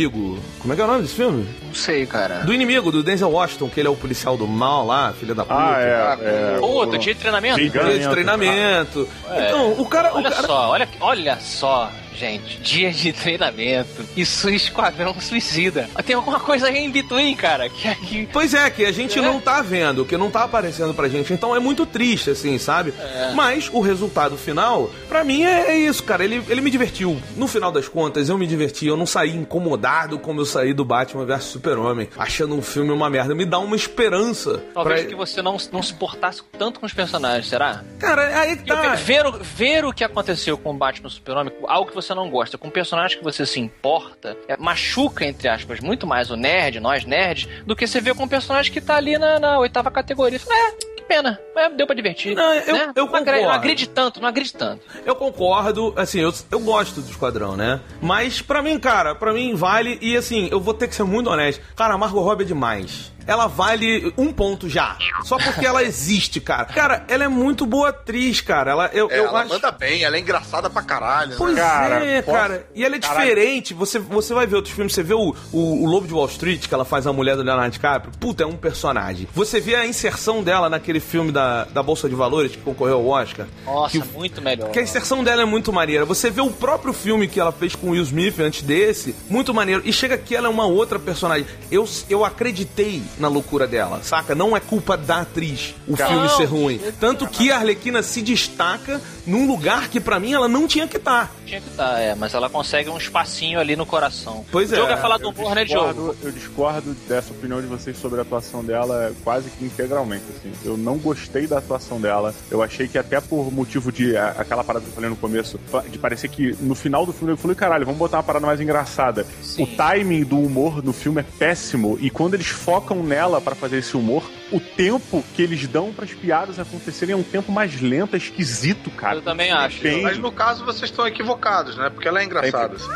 [0.58, 1.46] Como é que é o nome desse filme?
[1.66, 2.40] Não sei, cara.
[2.40, 5.42] Do Inimigo, do Denzel Washington, que ele é o policial do mal lá, filha da
[5.44, 5.54] puta.
[5.54, 6.54] Ah, é.
[6.56, 7.58] é Puta, dia de treinamento?
[7.58, 9.08] Dia de treinamento.
[9.30, 9.46] É.
[9.48, 10.12] Então, o cara.
[10.12, 11.90] o Olha cara- só, olha, olha só,
[12.22, 12.58] gente.
[12.60, 14.04] Dia de treinamento.
[14.16, 15.88] Isso é esquadrão suicida.
[16.04, 17.68] Tem alguma coisa aí em between, cara.
[17.68, 18.28] Que é que.
[18.32, 21.32] Pois é, que a gente não tá vendo, que não tá aparecendo pra gente.
[21.32, 22.94] Então é muito triste, assim, sabe?
[23.34, 26.22] Mas o resultado final, pra mim, é, é isso, cara.
[26.24, 27.20] Ele, ele me divertiu.
[27.36, 28.86] No final das contas, eu me diverti.
[28.86, 33.10] Eu não saí incomodado como eu saí do Batman vs Super-Homem, achando um filme uma
[33.10, 33.34] merda.
[33.34, 34.62] Me dá uma esperança.
[34.74, 37.82] Talvez pra- que você não, não se portasse tanto com os personagens, será?
[37.98, 38.94] Cara, aí que tá.
[38.94, 42.58] Ver, o- ver o que aconteceu com o Batman Super-Homem, algo que você não gosta,
[42.58, 46.78] com um personagem que você se importa, é, machuca, entre aspas, muito mais o nerd,
[46.80, 49.90] nós nerds, do que você vê com um personagem que tá ali na, na oitava
[49.90, 50.38] categoria.
[50.38, 52.34] Fala, É, que pena, mas deu pra divertir.
[52.36, 52.92] Não, eu- né?
[52.94, 53.42] eu não, concordo.
[53.42, 54.82] não agride tanto, não agride tanto.
[55.04, 57.80] Eu concordo, assim, eu, eu gosto do Esquadrão, né?
[58.00, 61.30] Mas pra mim, cara, pra mim vale, e assim, eu vou ter que ser muito
[61.30, 61.62] honesto.
[61.74, 63.10] Cara, a Margot Robbie é demais.
[63.26, 64.96] Ela vale um ponto já.
[65.24, 66.64] Só porque ela existe, cara.
[66.66, 68.70] Cara, ela é muito boa atriz, cara.
[68.72, 69.48] Ela, eu, É, eu ela acho...
[69.50, 71.34] manda bem, ela é engraçada pra caralho.
[71.36, 72.18] Pois né?
[72.18, 72.66] é, posso- cara.
[72.74, 73.20] E ela é Caralho.
[73.20, 73.74] diferente.
[73.74, 76.66] Você, você vai ver outros filmes, você vê o, o, o Lobo de Wall Street,
[76.66, 78.12] que ela faz a mulher do Leonardo DiCaprio.
[78.18, 79.28] Puta, é um personagem.
[79.34, 83.06] Você vê a inserção dela naquele filme da, da Bolsa de Valores, que concorreu ao
[83.08, 83.46] Oscar.
[83.64, 84.70] Nossa, que, muito melhor.
[84.70, 86.04] que a inserção dela é muito maneira.
[86.04, 89.82] Você vê o próprio filme que ela fez com Will Smith antes desse, muito maneiro.
[89.84, 91.46] E chega que ela é uma outra personagem.
[91.70, 94.34] Eu, eu acreditei na loucura dela, saca?
[94.34, 96.80] Não é culpa da atriz o Cara, filme ser ruim.
[96.98, 100.96] Tanto que a Arlequina se destaca num lugar que pra mim ela não tinha que
[100.96, 101.30] estar.
[101.46, 104.44] Tinha que estar, é, mas ela consegue um espacinho ali no coração.
[104.50, 105.88] Pois o jogo é, é falar do Eu humor, né, Diogo?
[105.92, 110.24] discordo, eu discordo dessa opinião de vocês sobre a atuação dela quase que integralmente.
[110.36, 110.52] Assim.
[110.64, 112.34] Eu não gostei da atuação dela.
[112.50, 115.58] Eu achei que até por motivo de a- aquela parada que eu falei no começo,
[115.88, 118.60] de parecer que no final do filme eu falei, caralho, vamos botar uma parada mais
[118.60, 119.26] engraçada.
[119.42, 119.62] Sim.
[119.62, 123.78] O timing do humor no filme é péssimo e quando eles focam nela pra fazer
[123.78, 127.80] esse humor, o tempo que eles dão para as piadas acontecerem é um tempo mais
[127.80, 129.16] lento, é esquisito, cara.
[129.16, 129.82] Eu também acho.
[130.02, 131.90] Mas no caso vocês estão equivocados, né?
[131.90, 132.76] Porque ela é engraçada.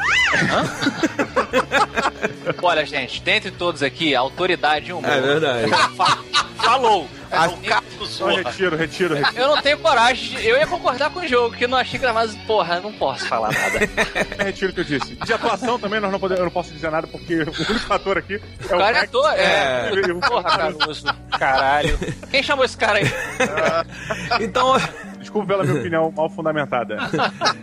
[2.63, 5.11] Olha, gente, dentre todos aqui, a autoridade o humor.
[5.11, 5.71] É verdade.
[6.67, 7.09] Fa- Falou.
[7.29, 8.37] É o caso Só Zorra.
[8.51, 9.39] retiro, retiro, retiro.
[9.41, 10.37] Eu não tenho coragem.
[10.39, 10.47] De...
[10.47, 12.33] Eu ia concordar com o jogo, que eu não achei gravado.
[12.47, 13.79] Porra, não posso falar nada.
[14.45, 15.15] retiro o que eu disse.
[15.17, 18.19] De atuação também nós não podemos, eu não posso dizer nada porque o único ator
[18.19, 18.35] aqui
[18.69, 19.91] é O o cara é ator, é.
[19.93, 20.15] É.
[20.29, 21.07] Porra, Caruso.
[21.39, 21.99] Caralho.
[22.31, 23.07] Quem chamou esse cara aí?
[24.41, 24.75] Então,
[25.27, 26.97] Desculpa pela minha opinião mal fundamentada.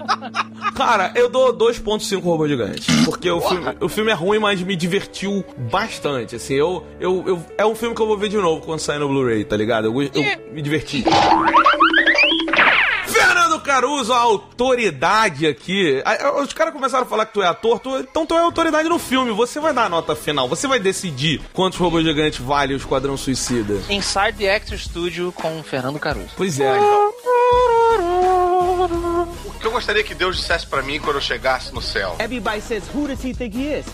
[0.76, 2.92] cara, eu dou 2.5 robô gigante.
[3.06, 6.36] Porque o filme, o filme é ruim, mas me divertiu bastante.
[6.36, 9.00] Assim, eu, eu, eu- É um filme que eu vou ver de novo quando sair
[9.00, 9.86] no Blu-ray, tá ligado?
[9.88, 11.04] Eu, eu me diverti.
[13.06, 16.02] Fernando Caruso, a autoridade aqui.
[16.42, 18.98] Os caras começaram a falar que tu é ator, tu- então tu é autoridade no
[19.00, 19.32] filme.
[19.32, 23.16] Você vai dar a nota final, você vai decidir quantos robôs gigantes vale o Esquadrão
[23.16, 23.76] Suicida.
[23.90, 26.30] Inside the Actor Studio com o Fernando Caruso.
[26.36, 27.14] Pois é, então.
[28.84, 32.16] O que eu gostaria que Deus dissesse pra mim quando eu chegasse no céu?
[32.20, 33.86] Everybody says, who does he think he is?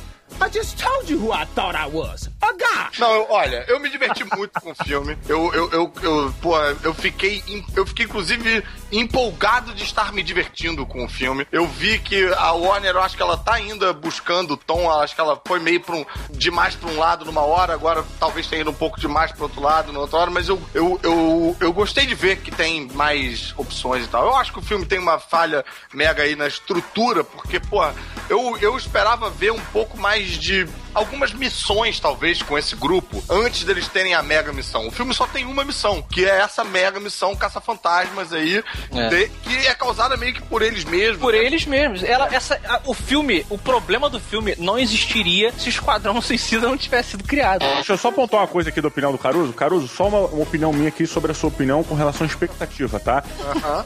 [0.42, 2.30] I just told you who I thought I was.
[2.42, 2.90] A guy.
[3.00, 5.18] Não, eu- olha, eu me diverti muito com o filme.
[5.28, 7.44] Eu, eu, eu, eu, pô, eu fiquei,
[7.76, 11.48] eu fiquei inclusive empolgado de estar me divertindo com o filme.
[11.52, 14.90] Eu vi que a Warner, eu acho que ela tá ainda buscando o tom.
[14.92, 18.48] Acho que ela foi meio pra um, demais pra um lado numa hora, agora talvez
[18.48, 20.32] tenha ido um pouco demais pro outro lado na outra hora.
[20.32, 24.26] Mas eu, eu, eu, eu gostei de ver que tem mais opções e tal.
[24.26, 27.84] Eu acho que o filme tem uma falha mega aí na estrutura, porque, pô,
[28.30, 33.64] eu, eu esperava ver um pouco mais de algumas missões, talvez, com esse grupo, antes
[33.64, 34.88] deles terem a mega missão.
[34.88, 39.08] O filme só tem uma missão, que é essa mega missão Caça-Fantasmas aí, É.
[39.10, 41.20] de- que é causada meio que por eles mesmos.
[41.20, 42.04] Por eles mesmos.
[42.04, 46.68] Ela, essa, a- o filme, o problema do filme não existiria se o Esquadrão Suicida
[46.68, 47.60] não tivesse sido criado.
[47.60, 49.54] Deixa eu só pontuar uma coisa aqui da opinião do Caruso.
[49.54, 53.00] Caruso, só uma, uma opinião minha aqui sobre a sua opinião com relação à expectativa,
[53.00, 53.24] tá?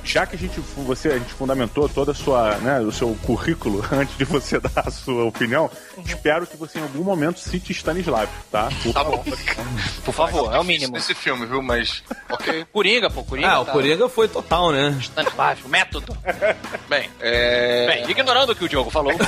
[0.03, 3.83] Já que a gente, você, a gente fundamentou toda a sua, né, o seu currículo
[3.91, 5.69] antes de você dar a sua opinião,
[6.05, 8.69] espero que você em algum momento cite Stanislav, tá?
[8.83, 9.23] Por Tá bom.
[10.05, 10.93] Por favor, é o mínimo.
[10.93, 11.61] Nesse filme, viu?
[11.61, 12.65] Mas, ok.
[12.71, 13.49] Coringa, pô, Coringa.
[13.49, 14.95] Ah, o tá- Coringa foi total, né?
[14.99, 16.17] Stanislav, o método.
[16.87, 17.87] Bem, é...
[17.87, 19.13] Bem, ignorando o que o Diogo falou.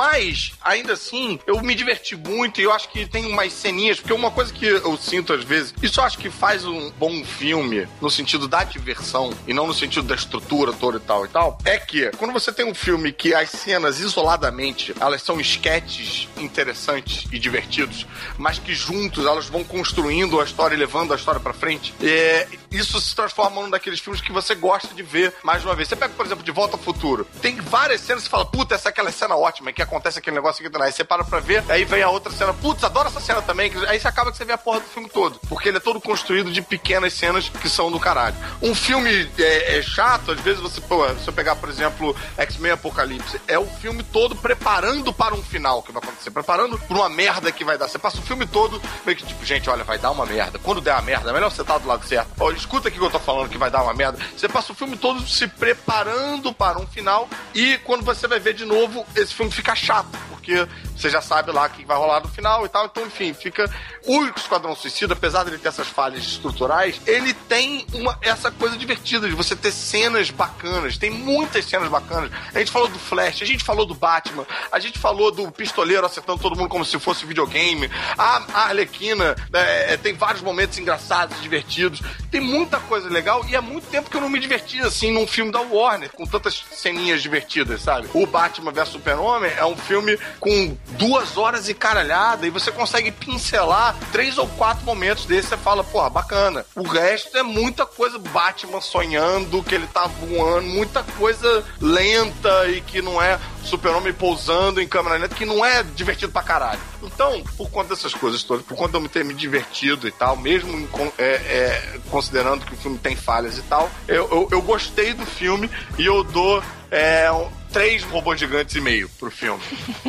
[0.00, 4.14] Mas, ainda assim, eu me diverti muito e eu acho que tem umas ceninhas, porque
[4.14, 7.86] uma coisa que eu sinto às vezes, isso eu acho que faz um bom filme
[8.00, 11.58] no sentido da diversão e não no sentido da estrutura toda e tal e tal,
[11.66, 17.26] é que quando você tem um filme que as cenas isoladamente, elas são esquetes interessantes
[17.30, 18.06] e divertidos,
[18.38, 22.48] mas que juntos elas vão construindo a história e levando a história pra frente, é,
[22.70, 25.88] isso se transforma num daqueles filmes que você gosta de ver mais uma vez.
[25.88, 27.26] Você pega, por exemplo, De Volta ao Futuro.
[27.40, 30.36] Tem várias cenas que você fala, puta, essa é aquela cena ótima, que acontece aquele
[30.36, 33.20] negócio aqui, aí você para pra ver, aí vem a outra cena, putz, adoro essa
[33.20, 35.78] cena também, aí você acaba que você vê a porra do filme todo, porque ele
[35.78, 38.36] é todo construído de pequenas cenas que são do caralho.
[38.62, 42.72] Um filme é, é chato, às vezes você, pô, se eu pegar, por exemplo, X-Men
[42.72, 47.08] Apocalipse, é o filme todo preparando para um final que vai acontecer, preparando pra uma
[47.08, 47.88] merda que vai dar.
[47.88, 50.58] Você passa o filme todo meio que tipo, gente, olha, vai dar uma merda.
[50.58, 52.30] Quando der a merda, é melhor você estar do lado certo.
[52.60, 54.18] Escuta aqui que eu tô falando que vai dar uma merda.
[54.36, 58.54] Você passa o filme todo se preparando para um final e quando você vai ver
[58.54, 60.66] de novo, esse filme fica chato, porque
[61.00, 62.86] você já sabe lá o que vai rolar no final e tal.
[62.86, 63.70] Então, enfim, fica.
[64.06, 69.28] O Esquadrão Suicida, apesar dele ter essas falhas estruturais, ele tem uma, essa coisa divertida
[69.28, 70.98] de você ter cenas bacanas.
[70.98, 72.30] Tem muitas cenas bacanas.
[72.54, 76.04] A gente falou do Flash, a gente falou do Batman, a gente falou do pistoleiro
[76.04, 77.90] acertando todo mundo como se fosse videogame.
[78.16, 82.00] A, a Arlequina é, tem vários momentos engraçados divertidos.
[82.30, 85.26] Tem muita coisa legal e há muito tempo que eu não me diverti assim num
[85.26, 88.08] filme da Warner, com tantas ceninhas divertidas, sabe?
[88.14, 93.10] O Batman vs Super-Homem é um filme com duas horas e caralhada e você consegue
[93.10, 96.64] pincelar três ou quatro momentos desses você fala, porra, bacana.
[96.76, 102.80] O resto é muita coisa Batman sonhando, que ele tá voando, muita coisa lenta e
[102.80, 106.80] que não é Super-Homem pousando em câmera lenta, que não é divertido pra caralho.
[107.02, 110.36] Então, por conta dessas coisas todas, por conta de eu ter me divertido e tal,
[110.36, 110.88] mesmo
[111.18, 115.26] é, é, considerando que o filme tem falhas e tal, eu, eu, eu gostei do
[115.26, 115.68] filme
[115.98, 116.62] e eu dou
[116.92, 117.28] é,
[117.72, 119.62] três robôs gigantes e meio pro filme.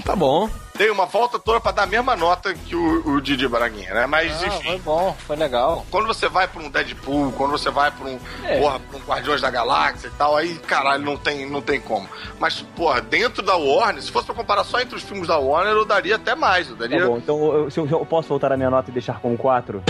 [0.06, 0.50] Tá bom.
[0.82, 4.08] Dei uma volta toda pra dar a mesma nota que o, o Didi Braguinha, né?
[4.08, 4.64] Mas, Ah, enfim.
[4.70, 5.86] foi bom, foi legal.
[5.92, 8.60] Quando você vai pra um Deadpool, quando você vai pra um, É.
[8.60, 12.10] porra, pra um Guardiões da Galáxia e tal, aí, caralho, não tem, não tem como.
[12.40, 15.74] Mas, porra, dentro da Warner, se fosse pra comparar só entre os filmes da Warner,
[15.74, 16.68] eu daria até mais.
[16.68, 17.00] Eu daria.
[17.02, 19.38] Tá bom, então eu, se eu, eu posso voltar a minha nota e deixar com
[19.38, 19.84] 4?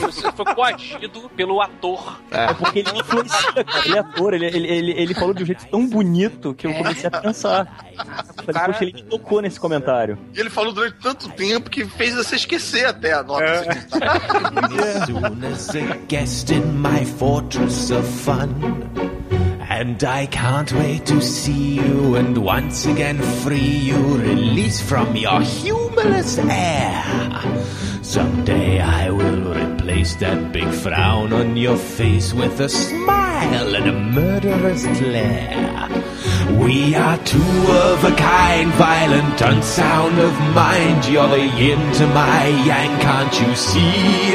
[0.00, 2.18] Você foi coagido pelo ator.
[2.30, 3.84] É porque ele me influencia, cara.
[3.84, 6.72] Ele é ator, ele, ele, ele, ele falou de um jeito tão bonito que eu
[6.72, 7.66] comecei a pensar.
[8.36, 10.16] Falei, Cara- poxa, ele me tocou nesse comentário.
[10.34, 13.64] E ele falou durante tanto tempo que fez você esquecer até a nota.
[15.06, 18.48] soon as a guest in my fortress of fun.
[19.68, 25.40] And I can't wait to see you and once again free you, release from your
[25.40, 27.04] humorous air.
[28.10, 33.92] Someday I will replace that big frown on your face with a smile and a
[33.92, 35.88] murderous glare.
[36.58, 41.06] We are two of a kind, violent, unsound of mind.
[41.06, 44.34] You're the yin to my yang, can't you see?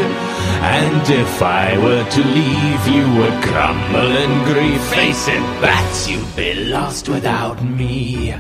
[0.64, 4.82] And if I were to leave, you would crumble in grief.
[4.96, 8.36] Face it, bats, you'd be lost without me.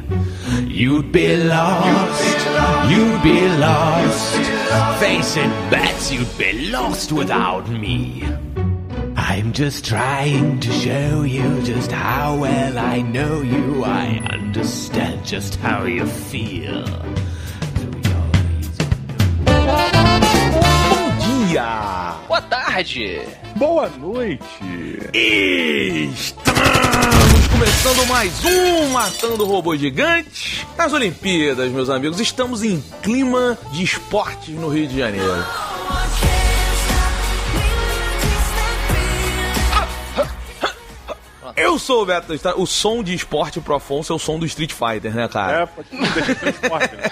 [0.61, 2.37] You'd be lost.
[2.89, 4.35] You'd be lost.
[4.99, 8.23] Face it, bats, you'd be lost without me.
[9.17, 13.83] I'm just trying to show you just how well I know you.
[13.83, 16.85] I understand just how you feel.
[19.45, 22.13] Bom dia!
[22.27, 23.25] Boa tarde!
[23.57, 24.43] Boa noite!
[26.05, 26.65] Estamos
[27.57, 32.19] começando mais um Matando Robô Gigante nas Olimpíadas, meus amigos.
[32.19, 35.45] Estamos em clima de esportes no Rio de Janeiro.
[41.55, 42.59] Eu sou o Beto Estrada.
[42.59, 45.61] O som de esporte pro Afonso é o som do Street Fighter, né, cara?
[45.61, 47.03] É, pode ser esporte, né?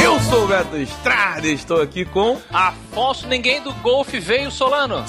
[0.02, 2.40] Eu sou o Beto Estrada e estou aqui com.
[2.50, 5.06] Afonso, ninguém do golfe veio, Solano.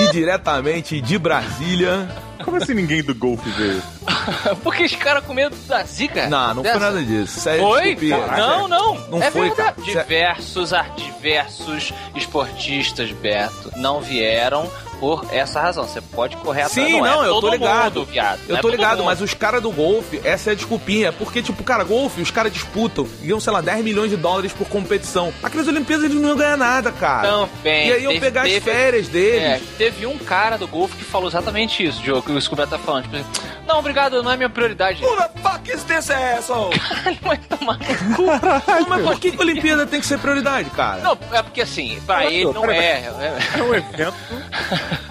[0.00, 2.08] E diretamente de Brasília.
[2.44, 3.82] Como assim ninguém do golfe veio?
[4.64, 6.28] Porque os caras com medo da zica.
[6.28, 6.78] Não, não dessa.
[6.78, 7.38] foi nada disso.
[7.38, 7.96] Isso é Foi?
[8.36, 8.94] Não, não.
[9.08, 9.76] Não é foi, verdade.
[9.76, 10.00] cara.
[10.00, 14.68] É- Diversos, diversos esportistas, Beto, não vieram
[15.02, 15.82] por essa razão.
[15.84, 16.88] Você pode correr atrás.
[16.88, 18.00] Sim, não, é eu tô ligado.
[18.00, 18.38] Mundo, viado.
[18.46, 19.06] Eu Não é tô todo ligado, mundo.
[19.06, 21.12] mas os caras do golfe, essa é a desculpinha.
[21.12, 24.68] Porque, tipo, cara, golfe, os caras disputam, ganham, sei lá, 10 milhões de dólares por
[24.68, 25.34] competição.
[25.42, 27.28] Aqui nas Olimpíadas eles não iam ganhar nada, cara.
[27.28, 27.88] Também.
[27.88, 29.42] E aí iam Teve- pegar teve- as férias deles.
[29.42, 32.78] É, teve um cara do golfe que falou exatamente isso, Diogo, que o Scooby tá
[32.78, 33.02] falando.
[33.04, 33.24] Tipo, assim,
[33.66, 35.04] não, obrigado, não é minha prioridade.
[35.04, 36.76] Who the fuck is this asshole?
[37.22, 38.26] Vai tomar no cu.
[38.88, 41.00] Mas por que que a Olimpíada tem que ser prioridade, cara?
[41.02, 42.76] Não, é porque assim, pra ele não é.
[42.78, 43.12] é-
[43.58, 44.14] É um evento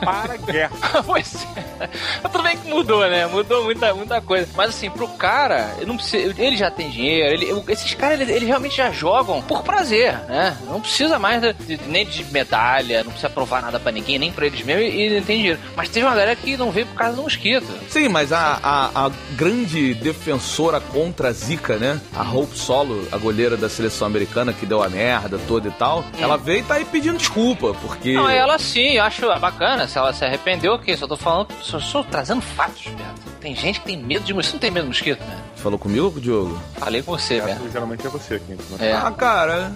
[0.03, 0.71] para a guerra.
[1.05, 1.89] pois é.
[2.21, 3.25] Mas tudo bem que mudou, né?
[3.27, 4.47] Mudou muita, muita coisa.
[4.55, 8.35] Mas assim, pro cara, ele, não precisa, ele já tem dinheiro, ele- esses caras, eles,
[8.35, 10.57] eles realmente já jogam por prazer, né?
[10.67, 14.31] Não precisa mais de- de- nem de medalha, não precisa provar nada pra ninguém, nem
[14.31, 15.59] pra eles mesmos, e, não tem dinheiro.
[15.75, 17.67] Mas teve uma galera que não veio por causa do mosquito.
[17.89, 21.99] Sim, mas a, a, a grande defensora contra a Zika, né?
[22.15, 26.03] A Hope Solo, a goleira da seleção americana que deu a merda toda e tal,
[26.19, 28.13] ela veio e tá aí pedindo desculpa, porque.
[28.13, 29.60] Não, ela sim, eu acho bacana.
[29.87, 33.31] Se ela se arrependeu, ok, só tô falando, só estou trazendo fatos, Beto.
[33.39, 34.51] Tem gente que tem medo de mosquito.
[34.51, 35.37] Você não tem medo de mosquito, né?
[35.55, 36.61] Falou comigo ou com o Diogo?
[36.77, 37.69] Falei com você, Beto.
[37.71, 38.57] Geralmente é você aqui.
[38.79, 38.93] É.
[38.93, 39.75] Ah, cara.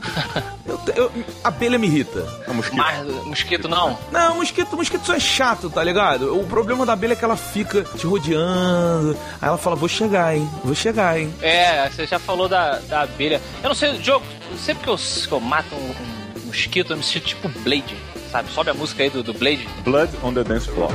[0.65, 1.11] eu, eu-
[1.43, 2.19] a abelha me irrita.
[2.47, 2.77] É um mosquito.
[2.77, 3.97] Mas mosquito não?
[4.11, 6.36] Não, mosquito, mosquito só é chato, tá ligado?
[6.39, 9.17] O problema da abelha é que ela fica te rodeando.
[9.41, 10.49] Aí ela fala, vou chegar, hein?
[10.63, 11.33] Vou chegar, hein?
[11.41, 13.41] É, você já falou da, da abelha.
[13.63, 14.25] Eu não sei, Diogo,
[14.57, 17.95] sempre que eu, que eu mato um, um mosquito, eu me sinto tipo Blade,
[18.32, 18.49] sabe?
[18.51, 19.67] Sobe a música aí do, do Blade.
[19.84, 20.91] Blood on the dance floor.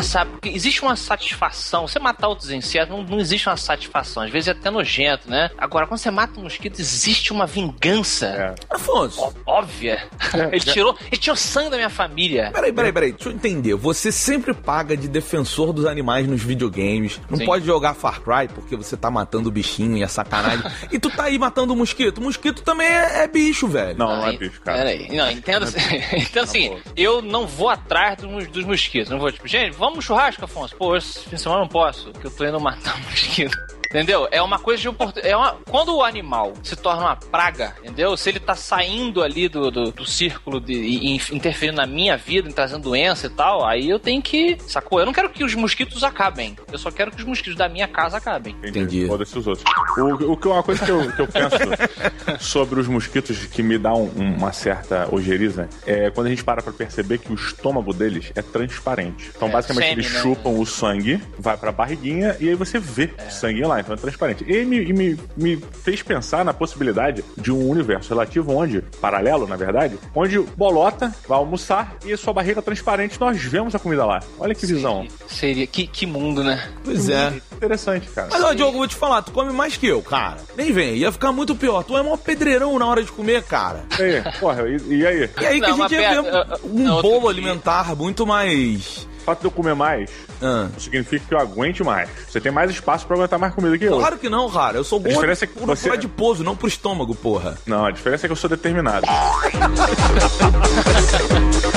[0.00, 0.30] É, sabe?
[0.32, 1.86] Porque existe uma satisfação.
[1.86, 4.22] Você matar outros insetos, não, não existe uma satisfação.
[4.22, 5.50] Às vezes é até nojento, né?
[5.58, 8.54] Agora, quando você mata um mosquito, existe uma vingança.
[8.68, 9.20] Afonso.
[9.20, 10.02] Ó- óbvia.
[10.50, 12.50] ele, tirou, ele tirou sangue da minha família.
[12.52, 13.74] Peraí, peraí, peraí, deixa eu entender.
[13.74, 17.20] Você sempre paga de defensor dos animais nos videogames.
[17.28, 17.44] Não Sim.
[17.44, 20.64] pode jogar Far Cry porque você tá matando o bichinho e é sacanagem.
[20.90, 22.18] e tu tá aí matando o mosquito.
[22.18, 23.98] O mosquito também é, é bicho, velho.
[23.98, 24.78] Não, não é bicho, cara.
[24.78, 25.66] Peraí, não, entenda
[26.12, 29.10] Então, assim, eu não vou atrás dos, dos mosquitos.
[29.10, 30.76] Não vou, tipo, gente, vamos no churrasco, Afonso.
[30.76, 33.56] Pô, esse fim de semana eu não posso, que eu tô indo matar um mosquito.
[33.90, 34.28] Entendeu?
[34.30, 35.28] É uma coisa de oportunidade.
[35.32, 35.56] É uma...
[35.68, 38.16] Quando o animal se torna uma praga, entendeu?
[38.16, 42.16] Se ele tá saindo ali do, do, do círculo de, e, e interferindo na minha
[42.16, 44.56] vida, em trazendo doença e tal, aí eu tenho que.
[44.66, 45.00] Sacou?
[45.00, 46.56] Eu não quero que os mosquitos acabem.
[46.70, 48.54] Eu só quero que os mosquitos da minha casa acabem.
[48.64, 49.06] Entendi.
[49.08, 49.64] Foda-se os outros.
[49.98, 51.56] O, o que uma coisa que eu, que eu penso
[52.38, 56.62] sobre os mosquitos que me dá um- uma certa ojeriza é quando a gente para
[56.62, 59.30] pra perceber que o estômago deles é transparente.
[59.36, 60.20] Então, É, basicamente, sêmen, eles né?
[60.20, 64.44] chupam o sangue, vai pra barriguinha e aí você vê sangue lá, então é transparente.
[64.46, 69.56] E me, me, me fez pensar na possibilidade de um universo relativo onde, paralelo, na
[69.56, 74.20] verdade, onde Bolota vai almoçar e a sua barriga transparente, nós vemos a comida lá.
[74.38, 75.06] Olha que visão.
[75.28, 75.66] Seria.
[75.66, 76.68] Que, que mundo, né?
[76.84, 77.32] Pois é.
[77.52, 78.28] Interessante, cara.
[78.30, 80.38] Mas, ó, Diogo, vou te falar, tu come mais que eu, cara.
[80.56, 81.82] Nem vem, ia ficar muito pior.
[81.82, 83.84] Tu é mó pedreirão na hora de comer, cara.
[83.98, 85.30] E aí, porra, e, e aí?
[85.40, 89.08] E aí que Não, a mas gente ia ver um bolo alimentar muito mais.
[89.30, 90.10] Fato de eu comer mais
[90.42, 90.68] Ah.
[90.76, 92.08] significa que eu aguente mais.
[92.28, 93.96] Você tem mais espaço pra aguentar mais comida que eu.
[93.96, 94.76] Claro que não, cara.
[94.76, 97.56] Eu sou gordo diferença é que você- pro adiposo, não pro estômago, porra.
[97.64, 99.06] Não, a diferença é que eu sou determinado.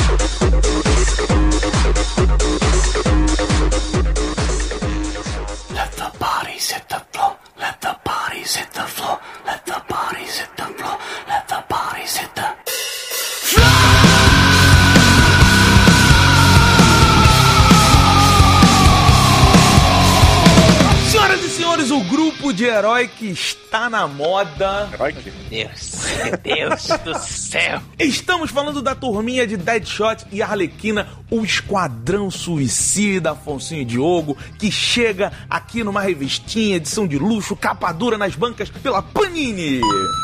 [22.74, 24.90] herói que está na moda.
[24.94, 25.30] Herói que?
[25.50, 25.92] Deus,
[26.24, 27.82] meu Deus do céu.
[28.00, 34.72] Estamos falando da turminha de Deadshot e Arlequina, o Esquadrão Suicida, Afonso e Diogo, que
[34.72, 39.80] chega aqui numa revistinha, edição de luxo, capa dura nas bancas pela Panini.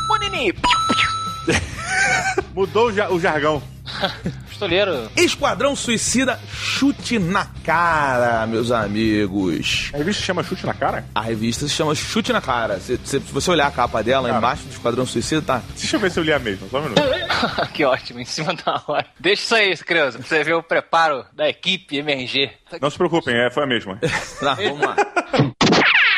[0.07, 0.53] Bonini,
[2.53, 3.61] Mudou o, ja- o jargão.
[4.59, 5.09] pistoleiro.
[5.15, 9.89] Esquadrão Suicida, chute na cara, meus amigos.
[9.93, 11.05] A revista chama Chute na Cara?
[11.15, 12.79] A revista se chama Chute na Cara.
[12.79, 14.37] Se, se você olhar a capa dela, Cara.
[14.37, 15.61] embaixo do Esquadrão Suicida, tá.
[15.77, 17.01] Deixa eu ver se eu li a mesma, só um minuto.
[17.73, 19.05] que ótimo, em cima da hora.
[19.17, 22.51] Deixa isso aí, criança, pra você ver o preparo da equipe MRG.
[22.81, 23.97] Não se preocupem, é, foi a mesma.
[24.39, 24.95] Tá, vamos lá.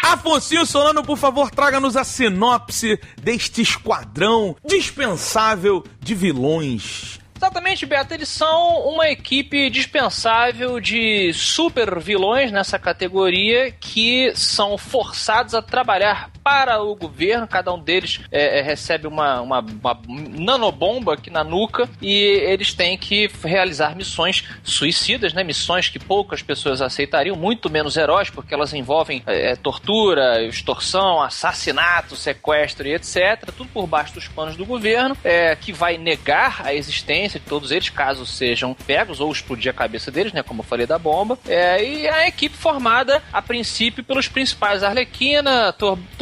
[0.03, 7.20] Afonso Solano, por favor, traga-nos a sinopse deste esquadrão dispensável de vilões.
[7.41, 8.13] Exatamente, Beto.
[8.13, 16.29] Eles são uma equipe dispensável de super vilões nessa categoria que são forçados a trabalhar
[16.43, 17.47] para o governo.
[17.47, 22.73] Cada um deles é, é, recebe uma, uma, uma nanobomba aqui na nuca e eles
[22.73, 25.43] têm que realizar missões suicidas, né?
[25.43, 32.15] Missões que poucas pessoas aceitariam, muito menos heróis, porque elas envolvem é, tortura, extorsão, assassinato,
[32.15, 33.51] sequestro e etc.
[33.55, 37.71] Tudo por baixo dos panos do governo, é, que vai negar a existência de todos
[37.71, 40.43] eles, caso sejam pegos ou explodir a cabeça deles, né?
[40.43, 41.37] Como eu falei da bomba.
[41.47, 45.73] É, e a equipe formada, a princípio, pelos principais Arlequina,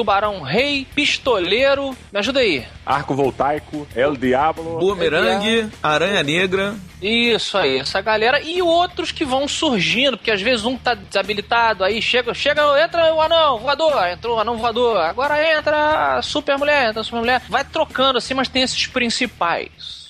[0.10, 1.96] Tubarão Rei, Pistoleiro.
[2.12, 2.66] Me ajuda aí.
[2.84, 4.80] Arco Voltaico, El Diablo.
[4.80, 6.76] Boomerang, Aranha Negra.
[7.00, 8.42] Isso aí, essa galera.
[8.42, 13.14] E outros que vão surgindo, porque às vezes um tá desabilitado, aí chega, chega, entra
[13.14, 17.20] o anão voador, entrou o anão voador, agora entra a super mulher, entra a super
[17.20, 17.44] mulher.
[17.48, 20.08] Vai trocando assim, mas tem esses principais.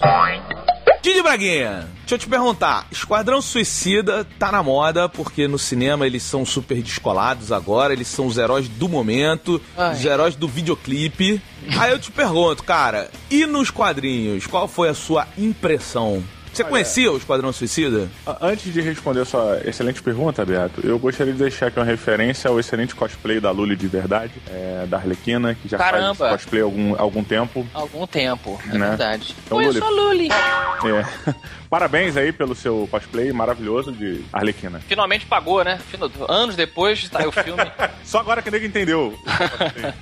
[1.01, 2.85] Didi Braguinha, deixa eu te perguntar.
[2.91, 8.27] Esquadrão Suicida tá na moda, porque no cinema eles são super descolados agora, eles são
[8.27, 9.93] os heróis do momento, Ai.
[9.93, 11.41] os heróis do videoclipe.
[11.77, 16.21] Aí eu te pergunto, cara, e nos quadrinhos, qual foi a sua impressão?
[16.53, 18.09] Você Olha, conhecia o Esquadrão Suicida?
[18.41, 22.49] Antes de responder a sua excelente pergunta, Beato, eu gostaria de deixar aqui uma referência
[22.49, 26.15] ao excelente cosplay da Lully de verdade, é, da Arlequina, que já Caramba.
[26.15, 27.65] faz cosplay há algum, algum tempo.
[27.73, 28.89] Algum tempo, é né?
[28.89, 29.35] verdade.
[29.45, 30.29] Então, Conheço a Lully.
[30.29, 31.35] É.
[31.69, 34.79] Parabéns aí pelo seu cosplay maravilhoso de Arlequina.
[34.79, 35.79] Finalmente pagou, né?
[36.27, 37.63] Anos depois tá aí o filme.
[38.03, 39.13] Só agora que nego entendeu.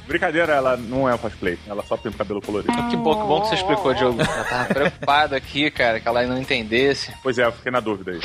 [0.07, 1.57] Brincadeira, ela não é cosplay.
[1.67, 2.71] Ela só tem o cabelo colorido.
[2.89, 4.21] Que bom, que bom que você explicou, Diogo.
[4.21, 7.13] Eu tava preocupado aqui, cara, que ela não entendesse.
[7.21, 8.19] Pois é, eu fiquei na dúvida aí.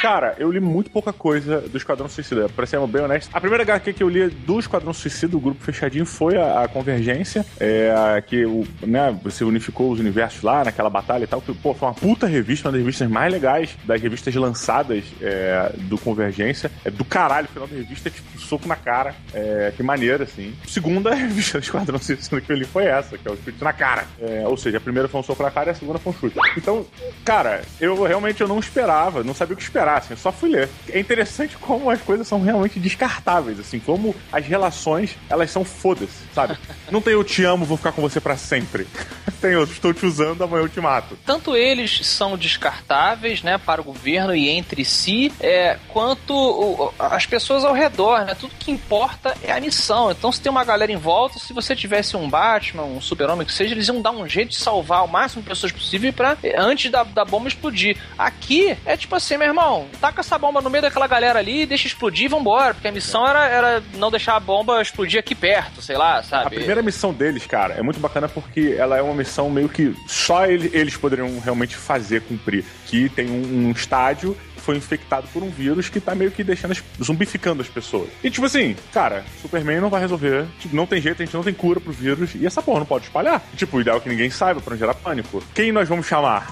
[0.00, 3.30] Cara, eu li muito pouca coisa do Esquadrão Suicida, pra ser bem honesto.
[3.34, 6.68] A primeira HQ que eu li do Esquadrão Suicida, do grupo fechadinho, foi a, a
[6.68, 11.40] Convergência, é, a, que o, né, você unificou os universos lá naquela batalha e tal.
[11.40, 15.72] Que, pô, foi uma puta revista, uma das revistas mais legais das revistas lançadas é,
[15.76, 16.70] do Convergência.
[16.84, 19.14] É do caralho, o final da revista é tipo soco na cara.
[19.32, 20.54] É, que maneira, assim.
[20.66, 23.72] Segunda revista do Esquadrão Suicida que eu li foi essa, que é o chute na
[23.72, 24.06] cara.
[24.20, 26.16] É, ou seja, a primeira foi um soco na cara e a segunda foi um
[26.16, 26.38] chute.
[26.56, 26.86] Então,
[27.24, 30.50] cara, eu realmente eu não esperava, não sabia o que esperar assim, eu só fui
[30.50, 30.68] ler.
[30.88, 36.24] É interessante como as coisas são realmente descartáveis, assim, como as relações, elas são foda-se,
[36.34, 36.56] sabe?
[36.90, 38.86] Não tem eu te amo, vou ficar com você para sempre.
[39.40, 41.18] tem eu estou te usando, amanhã eu te mato.
[41.24, 47.26] Tanto eles são descartáveis, né, para o governo e entre si, é, quanto o, as
[47.26, 48.34] pessoas ao redor, né?
[48.34, 50.10] Tudo que importa é a missão.
[50.10, 53.52] Então, se tem uma galera em volta, se você tivesse um Batman, um super-homem que
[53.52, 56.90] seja, eles iam dar um jeito de salvar o máximo de pessoas possível para antes
[56.90, 57.96] da, da bomba explodir.
[58.18, 61.86] Aqui é tipo assim, meu irmão, taca essa bomba no meio daquela galera ali, deixa
[61.86, 62.74] explodir e vambora.
[62.74, 66.46] Porque a missão era, era não deixar a bomba explodir aqui perto, sei lá, sabe?
[66.46, 69.94] A primeira missão deles, cara, é muito bacana porque ela é uma missão meio que
[70.06, 72.64] só eles poderiam realmente fazer, cumprir.
[72.86, 76.76] Que tem um, um estádio foi infectado por um vírus que tá meio que deixando,
[77.00, 78.08] zumbificando as pessoas.
[78.22, 81.44] E tipo assim, cara, Superman não vai resolver, tipo, não tem jeito, a gente não
[81.44, 83.40] tem cura pro vírus e essa porra não pode espalhar.
[83.56, 85.40] Tipo, o ideal é que ninguém saiba pra não gerar pânico.
[85.54, 86.48] Quem nós vamos chamar?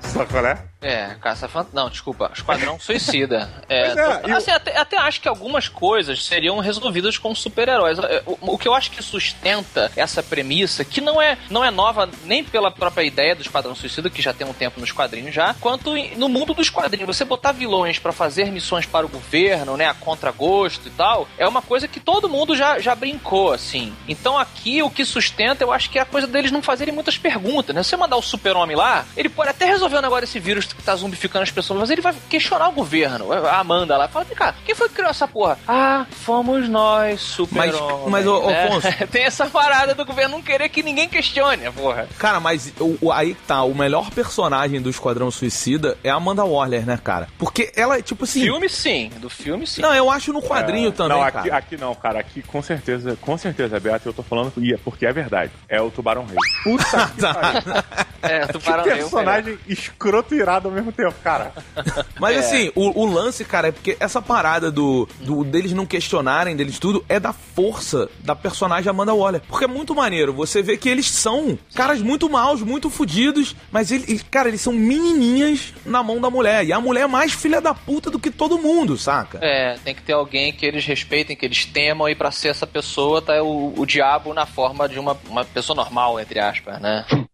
[0.00, 0.71] Sabe qual é?
[0.82, 1.82] É, Caça Fantasma.
[1.82, 3.48] Não, desculpa, Esquadrão Suicida.
[3.68, 4.56] É, é assim, eu...
[4.56, 7.98] até, até, acho que algumas coisas seriam resolvidas com super-heróis.
[7.98, 11.70] É, o, o, que eu acho que sustenta essa premissa, que não é, não é
[11.70, 15.34] nova nem pela própria ideia do Esquadrão Suicida, que já tem um tempo nos quadrinhos
[15.34, 17.06] já, quanto no mundo dos quadrinhos.
[17.06, 21.46] Você botar vilões para fazer missões para o governo, né, a contragosto e tal, é
[21.46, 23.94] uma coisa que todo mundo já, já brincou, assim.
[24.08, 27.16] Então aqui o que sustenta, eu acho que é a coisa deles não fazerem muitas
[27.16, 27.82] perguntas, né?
[27.82, 30.82] Se você mandar o super-homem lá, ele pode até resolver o negócio desse vírus que
[30.82, 33.32] tá zumbificando as pessoas, mas ele vai questionar o governo.
[33.32, 35.58] A Amanda lá fala, cara, quem foi que criou essa porra?
[35.66, 37.74] Ah, fomos nós, super Mas,
[38.08, 38.64] mas ô, né?
[38.64, 38.88] Afonso...
[39.10, 42.08] Tem essa parada do governo não querer que ninguém questione a porra.
[42.18, 46.86] Cara, mas o, aí tá, o melhor personagem do Esquadrão Suicida é a Amanda Waller,
[46.86, 47.28] né, cara?
[47.38, 48.40] Porque ela é tipo assim...
[48.40, 49.82] Filme sim, do filme sim.
[49.82, 51.56] Não, eu acho no quadrinho é, também, não, aqui, cara.
[51.56, 55.12] aqui não, cara, aqui com certeza, com certeza, Beato, eu tô falando é porque é
[55.12, 55.52] verdade.
[55.68, 56.36] É o Tubarão Rei.
[56.62, 57.84] Puta que pariu.
[58.22, 58.94] É, Tubarão Rei.
[58.94, 61.52] personagem escroto e irado ao mesmo tempo, cara.
[62.18, 62.38] Mas é.
[62.38, 66.78] assim, o, o, lance, cara, é porque essa parada do, do deles não questionarem, deles
[66.78, 69.42] tudo, é da força da personagem Amanda Waller.
[69.48, 70.32] Porque é muito maneiro.
[70.32, 74.72] Você vê que eles são caras muito maus, muito fodidos, mas eles, cara, eles são
[74.72, 76.64] menininhas na mão da mulher.
[76.64, 79.38] E a mulher é mais filha da puta do que todo mundo, saca?
[79.42, 82.66] É, tem que ter alguém que eles respeitem, que eles temam, e para ser essa
[82.66, 87.04] pessoa tá o, o diabo na forma de uma, uma pessoa normal, entre aspas, né?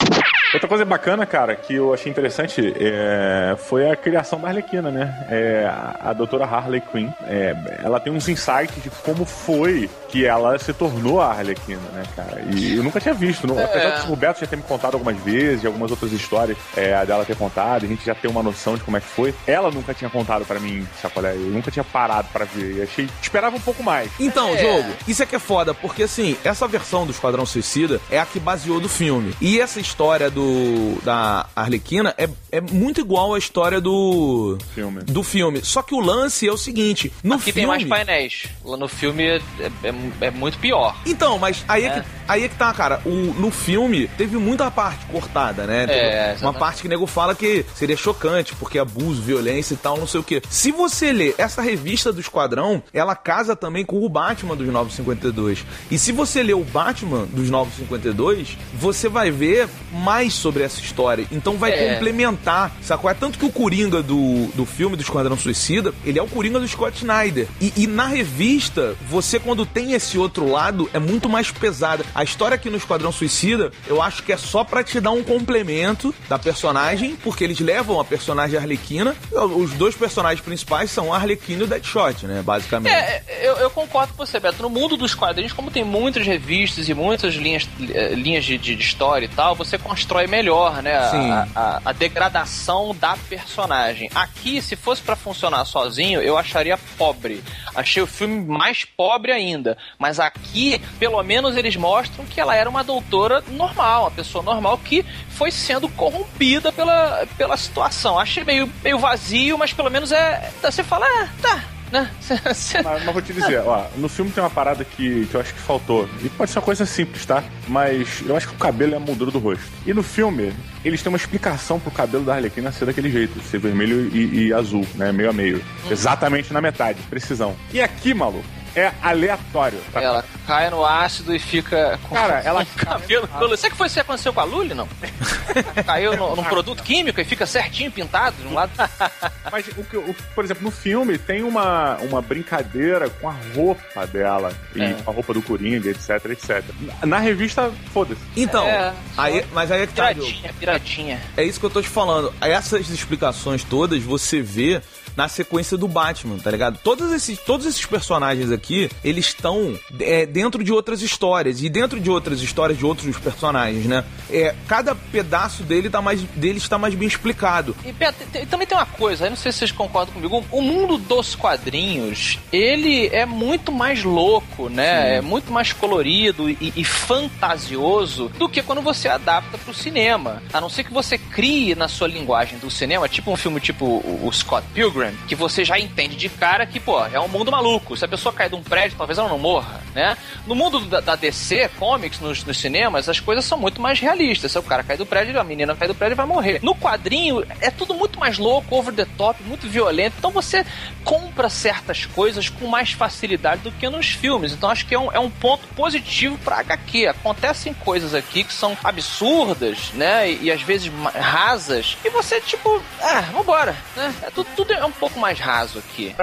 [0.54, 5.26] Outra coisa bacana, cara, que eu achei interessante é, foi a criação da Arlequina, né?
[5.28, 7.54] É, a, a doutora Harley Quinn, é,
[7.84, 12.42] ela tem uns insights de como foi que ela se tornou a Arlequina, né, cara?
[12.50, 13.46] E eu nunca tinha visto.
[13.46, 17.24] Não, apesar do Roberto já ter me contado algumas vezes, algumas outras histórias é, dela
[17.24, 19.34] ter contado, a gente já tem uma noção de como é que foi.
[19.46, 21.34] Ela nunca tinha contado pra mim, sacolé.
[21.34, 22.76] Eu nunca tinha parado pra ver.
[22.76, 23.08] E achei.
[23.22, 24.10] Esperava um pouco mais.
[24.18, 24.58] Então, É.
[24.58, 28.26] jogo, isso é que é foda, porque assim, essa versão do Esquadrão Suicida é a
[28.26, 29.34] que baseou do filme.
[29.40, 35.02] E essa história do da Arlequina é, é muito igual à história do filme.
[35.02, 35.60] do filme.
[35.62, 38.46] Só que o lance é o seguinte, no Aqui filme tem mais painéis.
[38.64, 39.40] Lá no filme é,
[39.82, 40.96] é- é muito pior.
[41.06, 41.90] Então, mas aí é, É.
[42.00, 43.00] que, aí é que tá, cara.
[43.04, 45.86] O, no filme teve muita parte cortada, né?
[45.88, 49.96] É, uma parte que o nego fala que seria chocante, porque abuso, violência e tal,
[49.98, 50.42] não sei o quê.
[50.48, 55.64] Se você ler essa revista do Esquadrão, ela casa também com o Batman dos 952.
[55.90, 61.26] E se você ler o Batman dos 952, você vai ver mais sobre essa história.
[61.30, 61.94] Então vai É.
[61.94, 63.10] complementar, sacou?
[63.10, 66.58] É tanto que o Coringa do, do filme do Esquadrão Suicida, ele é o Coringa
[66.60, 67.46] do Scott Snyder.
[67.60, 72.04] E, e na revista, você quando tem esse outro lado, é muito mais pesada.
[72.14, 75.22] A história aqui no Esquadrão Suicida, eu acho que é só pra te dar um
[75.22, 79.16] complemento da personagem, porque eles levam a personagem Arlequina.
[79.32, 82.42] Os dois personagens principais são a Arlequina e o Deadshot, né?
[82.42, 82.94] Basicamente.
[82.94, 84.62] É, eu, eu concordo com você, Beto.
[84.62, 88.74] No mundo dos quadrinhos, como tem muitas revistas e muitas linhas, eh, linhas de, de
[88.74, 90.96] história e tal, você constrói melhor, né?
[90.96, 91.48] a-.
[91.54, 94.10] A, a degradação da personagem.
[94.14, 97.42] Aqui, se fosse pra funcionar sozinho, eu acharia pobre.
[97.74, 99.77] Achei o filme mais pobre ainda.
[99.98, 104.78] Mas aqui, pelo menos, eles mostram que ela era uma doutora normal, uma pessoa normal
[104.78, 108.18] que foi sendo corrompida pela, pela situação.
[108.18, 110.50] Achei meio, meio vazio, mas pelo menos é.
[110.62, 112.10] Você fala, ah, tá, né?
[112.44, 115.54] Mas, mas vou te dizer, ó, no filme tem uma parada que, que eu acho
[115.54, 116.08] que faltou.
[116.22, 117.42] E pode ser uma coisa simples, tá?
[117.66, 119.64] Mas eu acho que o cabelo é a moldura do rosto.
[119.86, 120.52] E no filme,
[120.84, 124.52] eles têm uma explicação pro cabelo da Arlequina ser daquele jeito, ser vermelho e, e
[124.52, 125.12] azul, né?
[125.12, 125.64] Meio a meio.
[125.90, 127.56] Exatamente na metade, precisão.
[127.72, 128.44] E aqui, maluco,
[128.78, 129.78] é aleatório.
[129.92, 130.00] tá?
[130.02, 133.56] Ela cai no ácido e fica com Cara, ela com cabelo colorido.
[133.56, 134.88] Será que foi isso que aconteceu com a Lully, não?
[135.86, 138.70] Caiu no- num produto químico e fica certinho pintado de um lado.
[139.50, 144.06] Mas, o que, o- por exemplo, no filme tem uma, uma brincadeira com a roupa
[144.06, 144.92] dela e É.
[145.04, 146.64] com a roupa do Coringa, etc, etc.
[147.04, 148.20] Na revista, foda-se.
[148.36, 150.28] Então, É, aí, mas aí é que tá, Diogo.
[150.28, 151.22] Piradinha, piradinha.
[151.36, 152.32] É isso que eu tô te falando.
[152.40, 154.80] Essas explicações todas você vê
[155.18, 156.78] na sequência do Batman, tá ligado?
[156.78, 161.60] Todos esses, todos esses personagens aqui, eles estão é, dentro de outras histórias.
[161.60, 164.04] E dentro de outras histórias de outros personagens, né?
[164.30, 167.74] É, cada pedaço dele tá mais, dele está mais bem explicado.
[167.84, 170.44] E Beto, também tem uma coisa, eu não sei se vocês concordam comigo.
[170.52, 175.16] O mundo dos quadrinhos, ele é muito mais louco, né?
[175.16, 180.40] É muito mais colorido e, e fantasioso do que quando você adapta pro cinema.
[180.52, 183.84] A não ser que você crie na sua linguagem do cinema, tipo um filme tipo
[183.84, 187.50] o o Scott Pilgrim, que você já entende de cara que, pô, é um mundo
[187.50, 187.96] maluco.
[187.96, 190.16] Se a pessoa cair de um prédio, talvez ela não morra, né?
[190.46, 194.52] No mundo da, da DC, comics, nos, nos cinemas, as coisas são muito mais realistas.
[194.52, 196.60] Se o cara cai do prédio, a menina cai do prédio e vai morrer.
[196.62, 200.14] No quadrinho, é tudo muito mais louco, over the top, muito violento.
[200.18, 200.64] Então você
[201.04, 204.52] compra certas coisas com mais facilidade do que nos filmes.
[204.52, 207.06] Então acho que é um, é um ponto positivo pra HQ.
[207.06, 210.30] Acontecem coisas aqui que são absurdas, né?
[210.30, 211.96] E, e às vezes rasas.
[212.04, 214.14] E você, tipo, ah, vambora, né?
[214.22, 216.14] É, tudo, tudo é um pouco mais raso aqui.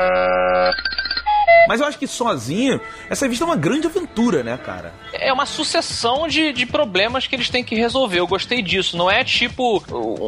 [1.68, 4.94] Mas eu acho que sozinho, essa revista é uma grande aventura, né, cara?
[5.14, 8.20] é uma sucessão de, de problemas que eles têm que resolver.
[8.20, 8.96] Eu gostei disso.
[8.96, 9.84] Não é tipo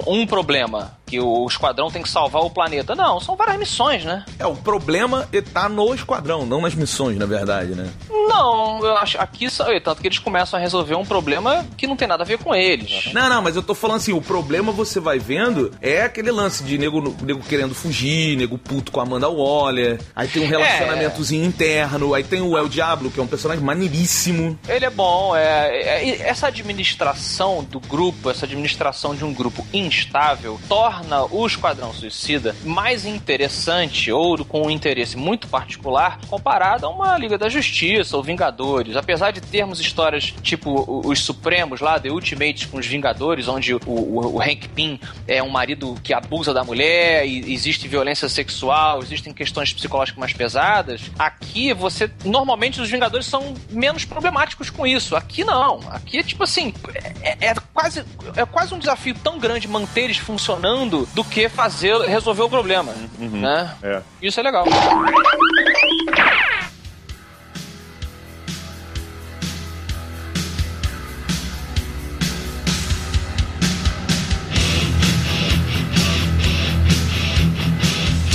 [0.07, 2.93] um problema que o esquadrão tem que salvar o planeta.
[2.93, 4.25] Não, são várias missões, né?
[4.37, 7.89] É, o problema tá no esquadrão, não nas missões, na verdade, né?
[8.09, 11.95] Não, eu acho aqui só- tanto que eles começam a resolver um problema que não
[11.95, 13.11] tem nada a ver com eles.
[13.13, 16.63] Não, não, mas eu tô falando assim, o problema você vai vendo é aquele lance
[16.63, 21.45] de nego, nego querendo fugir, nego puto com a Amanda Waller, aí tem um relacionamentozinho
[21.45, 24.59] interno, aí tem o El Diablo, que é um personagem maneiríssimo.
[24.67, 30.59] Ele é bom, é, é- essa administração do grupo, essa administração de um grupo instável,
[30.67, 30.96] torna
[31.31, 37.37] o Esquadrão Suicida mais interessante ou com um interesse muito particular comparado a uma Liga
[37.37, 38.95] da Justiça ou Vingadores.
[38.95, 43.79] Apesar de termos histórias tipo os Supremos lá, The Ultimates com os Vingadores, onde o,
[43.85, 49.01] o, o Hank Pym é um marido que abusa da mulher e existe violência sexual,
[49.01, 51.01] existem questões psicológicas mais pesadas.
[51.17, 55.15] Aqui você normalmente os Vingadores são menos problemáticos com isso.
[55.15, 55.79] Aqui não.
[55.89, 56.73] Aqui é tipo assim,
[57.21, 58.03] é, é quase
[58.35, 62.93] é quase um desafio tão grande manter eles funcionando do que fazer, resolver o problema.
[63.19, 63.41] Uhum.
[63.41, 63.73] Né?
[63.83, 64.01] É.
[64.21, 64.65] Isso é legal.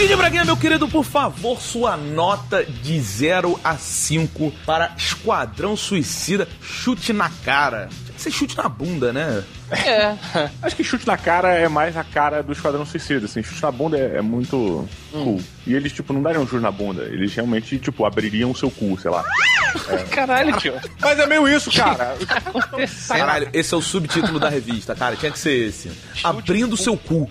[0.03, 6.48] Didi Braguinha, meu querido, por favor, sua nota de 0 a 5 para Esquadrão Suicida
[6.61, 7.88] Chute na Cara.
[8.23, 9.43] Ser chute na bunda, né?
[9.73, 10.16] É.
[10.62, 13.43] Acho que chute na cara é mais a cara do Esquadrão Suicida, assim.
[13.43, 15.41] Chute na bunda é, é muito cool.
[15.66, 17.03] E eles, tipo, não dariam um chute na bunda.
[17.03, 19.25] Eles realmente, tipo, abririam o seu cu, sei lá.
[20.12, 20.75] Caralho, tio.
[21.01, 22.14] Mas é meio isso, cara.
[23.09, 25.16] Caralho, esse é o subtítulo da revista, cara.
[25.16, 25.91] Tinha que ser esse.
[26.23, 27.29] Abrindo seu cu.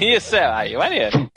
[0.00, 0.44] Isso, é.
[0.44, 1.30] Aí, maneiro.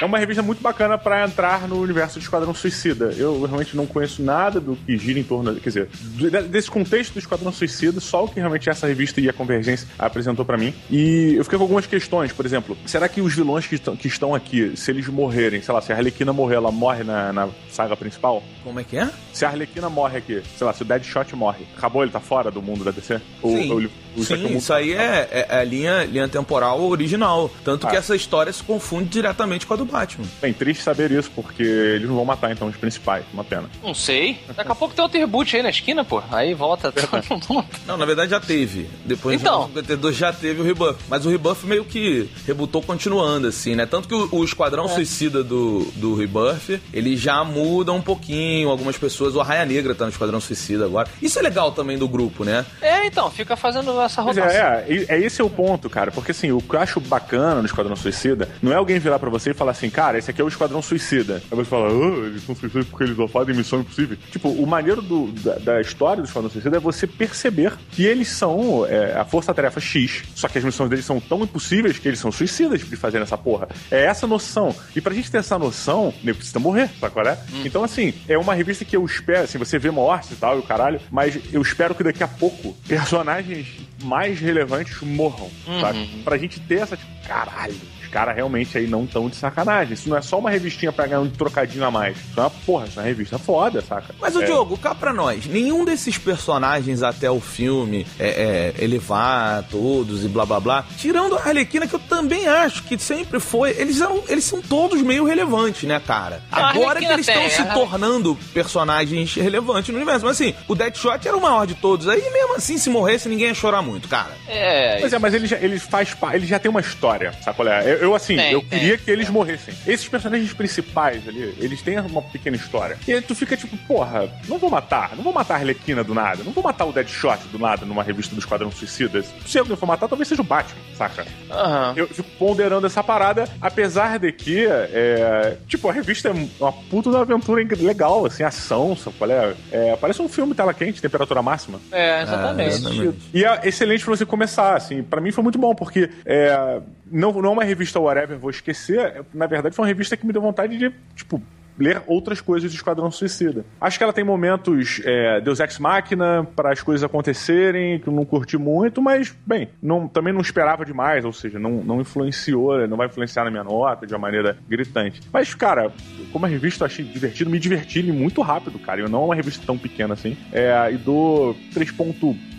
[0.00, 3.12] É uma revista muito bacana pra entrar no universo de Esquadrão Suicida.
[3.16, 7.14] Eu realmente não conheço nada do que gira em torno, quer dizer, de- desse contexto
[7.14, 10.72] do Esquadrão Suicida, só o que realmente essa revista e a Convergência apresentou pra mim.
[10.88, 14.06] E eu fiquei com algumas questões, por exemplo, será que os vilões que estão, que
[14.06, 17.48] estão aqui, se eles morrerem, sei lá, se a Arlequina morrer, ela morre na, na
[17.68, 18.40] saga principal?
[18.62, 19.10] Como é que é?
[19.32, 22.52] Se a Arlequina morre aqui, sei lá, se o Deadshot morre, acabou, ele tá fora
[22.52, 23.20] do mundo da DC?
[23.42, 23.72] Ou, Sim.
[23.72, 27.50] ou ele- ou o Sim, isso aí é, é- é a linha, linha temporal original.
[27.64, 27.98] Tanto que Ah.
[27.98, 30.26] essa história se confunde diretamente com a do Batman.
[30.40, 33.68] Bem, triste saber isso, porque eles não vão matar então os principais, uma pena.
[33.82, 34.38] Não sei.
[34.56, 36.22] Daqui a pouco tem outro reboot aí na esquina, pô.
[36.30, 37.08] Aí volta todo
[37.48, 37.64] mundo.
[37.86, 38.88] Não, na verdade já teve.
[39.04, 39.62] Depois Então.
[39.62, 40.98] de 52 já teve o rebuff.
[41.08, 43.86] Mas o rebuff meio que rebutou continuando, assim, né?
[43.86, 44.88] Tanto que o, o Esquadrão É.
[44.88, 48.68] Suicida do, do rebuff, ele já muda um pouquinho.
[48.68, 51.08] Algumas pessoas, o Arraia Negra tá no Esquadrão Suicida agora.
[51.20, 52.64] Isso é legal também do grupo, né?
[52.80, 54.60] É, então, fica fazendo essa Pois rotação.
[54.60, 56.10] é, é, é esse é o ponto, cara.
[56.10, 59.30] Porque assim, o que eu acho bacana no Esquadrão Suicida não é alguém virar pra
[59.30, 61.42] você e falar assim, cara, esse aqui é o Esquadrão Suicida.
[61.50, 64.16] Aí você fala, ah, eles são suicidas porque eles só fazem missão impossível.
[64.30, 68.28] Tipo, o maneiro do- da, da história do Esquadrão Suicida é você perceber que eles
[68.28, 72.18] são é, a força-tarefa X, só que as missões deles são tão impossíveis que eles
[72.20, 73.68] são suicidas de fazer essa porra.
[73.90, 74.74] É essa noção.
[74.94, 77.38] E pra gente ter essa noção, nem precisa morrer, sabe qual é?
[77.64, 80.60] Então, assim, é uma revista que eu espero, assim, você vê mortes e tal, e
[80.60, 83.66] o caralho, mas eu espero que daqui a pouco personagens
[84.02, 86.06] mais relevantes morram, sabe?
[86.24, 87.74] Pra gente ter essa, tipo, caralho.
[88.10, 89.94] Caras realmente aí não tão de sacanagem.
[89.94, 92.16] Isso não é só uma revistinha pra ganhar um trocadinho a mais.
[92.16, 94.14] Isso é uma porra, isso é uma revista foda, saca?
[94.20, 94.46] Mas o É.
[94.46, 100.28] Diogo, cá pra nós, nenhum desses personagens até o filme é, é, elevar todos e
[100.28, 104.22] blá blá blá, tirando a Arlequina, que eu também acho que sempre foi, eles são,
[104.28, 106.42] eles são todos meio relevantes, né, cara?
[106.50, 110.24] A Agora que eles estão se tornando personagens relevantes no universo.
[110.24, 112.08] Mas assim, o Deadshot era o maior de todos.
[112.08, 114.30] Aí mesmo assim, se morresse, ninguém ia chorar muito, cara.
[114.46, 117.68] É, Pois é, mas ele já, ele faz ele já tem uma história, sabe qual
[117.68, 117.97] é?
[118.00, 119.74] Eu, assim, Tem, eu tem, queria que eles morressem.
[119.86, 122.96] Esses personagens principais ali, eles têm uma pequena história.
[123.06, 126.14] E aí tu fica tipo, porra, não vou matar, não vou matar a Arlequina do
[126.14, 129.22] nada, não vou matar o Deadshot do nada numa revista do Esquadrão Suicida.
[129.46, 131.26] Se alguém for matar, talvez seja o Batman, saca?
[131.50, 131.94] Aham.
[131.96, 137.10] Eu fico ponderando essa parada, apesar de que, é, tipo, a revista é uma puta
[137.10, 139.54] da aventura legal, assim, ação, sabe qual é?
[139.70, 139.96] é?
[139.96, 141.80] Parece um filme tela quente, temperatura máxima.
[141.90, 142.74] É, exatamente.
[142.74, 143.18] exatamente.
[143.32, 145.02] E é excelente pra você começar, assim.
[145.02, 146.80] Pra mim foi muito bom, porque é,
[147.10, 148.98] não, não é uma revista whatever, vou esquecer.
[148.98, 151.42] é, Na verdade, foi uma revista que me deu vontade de, tipo,
[151.78, 153.64] ler outras coisas do Esquadrão Suicida.
[153.80, 158.12] Acho que ela tem momentos é, Deus Ex Machina para as coisas acontecerem, que eu
[158.12, 162.86] não curti muito, mas, bem, não, também não esperava demais, ou seja, não, não influenciou,
[162.88, 165.20] não vai influenciar na minha nota de uma maneira gritante.
[165.32, 165.92] Mas, cara,
[166.32, 169.00] como a revista eu achei divertido, me diverti muito rápido, cara.
[169.00, 170.36] Eu não é uma revista tão pequena assim.
[170.52, 171.54] É, e dou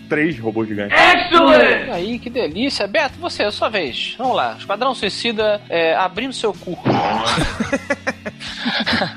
[0.10, 0.94] 3.3 robô gigante.
[0.94, 2.88] Olha Aí, que delícia.
[2.88, 4.16] Beto, você, a sua vez.
[4.18, 4.56] Vamos lá.
[4.58, 6.78] Esquadrão Suicida é, abrindo seu cu.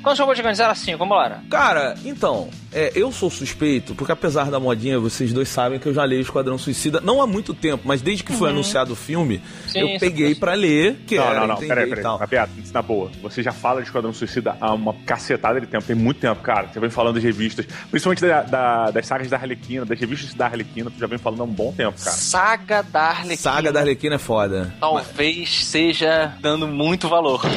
[0.03, 0.95] Quantos robôs gigantes era assim?
[0.95, 1.40] Vamos lá.
[1.49, 5.94] Cara, então, é, eu sou suspeito, porque apesar da modinha, vocês dois sabem que eu
[5.94, 9.42] já leio Esquadrão Suicida, não há muito tempo, mas desde que foi anunciado o filme,
[9.68, 12.04] Sim, eu peguei pra ler, que não, era não, não, peraí, peraí.
[12.04, 13.10] Mas, isso na boa.
[13.22, 16.68] Você já fala de Esquadrão Suicida há uma cacetada de tempo, tem muito tempo, cara.
[16.72, 20.46] Você vem falando de revistas, principalmente da- da- das sagas da Arlequina, das revistas da
[20.46, 22.16] Arlequina, tu já vem falando há um bom tempo, cara.
[22.16, 23.36] Saga da Arlequina.
[23.36, 24.74] Saga da Arlequina é foda.
[24.80, 27.42] Talvez seja dando muito valor.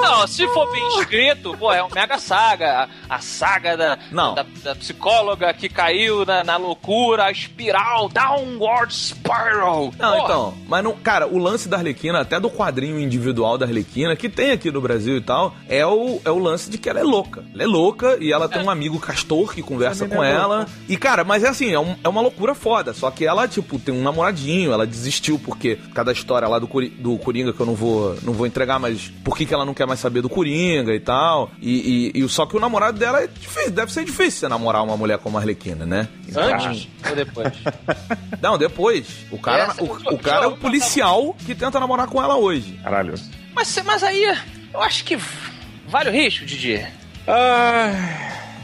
[0.00, 2.88] Não, se for bem escrito, pô, é um mega saga.
[3.08, 4.34] A, saga da, Não.
[4.34, 9.92] da, da psicóloga que caiu na, na loucura, a espiral, downward spiral.
[9.98, 10.24] Não, Porra.
[10.24, 14.28] então, mas não, cara, o lance da Arlequina, até do quadrinho individual da Arlequina, que
[14.28, 17.02] tem aqui no Brasil e tal, é o, é o lance de que ela é
[17.04, 17.44] louca.
[17.54, 20.66] Ela é louca e ela tem um amigo castor que conversa com ela.
[20.88, 22.92] E, cara, mas é assim, é, um- é uma loucura foda.
[22.92, 26.88] Só que ela, tipo, tem um namoradinho, ela desistiu porque cada história lá do, Cori-
[26.90, 29.74] do Coringa que eu não vou, não vou entregar, mas por que, que ela não
[29.74, 31.50] quer mais saber do Coringa e tal.
[31.60, 34.82] E, e- e só que o namorado dela é difícil, deve ser difícil você namorar
[34.82, 36.08] uma mulher como a Arlequina, né?
[36.34, 37.52] Antes ou depois?
[38.40, 39.06] Não, depois.
[39.30, 42.78] O cara, Essa- o, o cara é o policial que tenta namorar com ela hoje.
[42.82, 43.14] Caralho.
[43.54, 44.36] Mas, mas aí,
[44.72, 45.18] eu acho que
[45.88, 46.86] vale o risco, Didi.
[47.26, 47.90] Ah,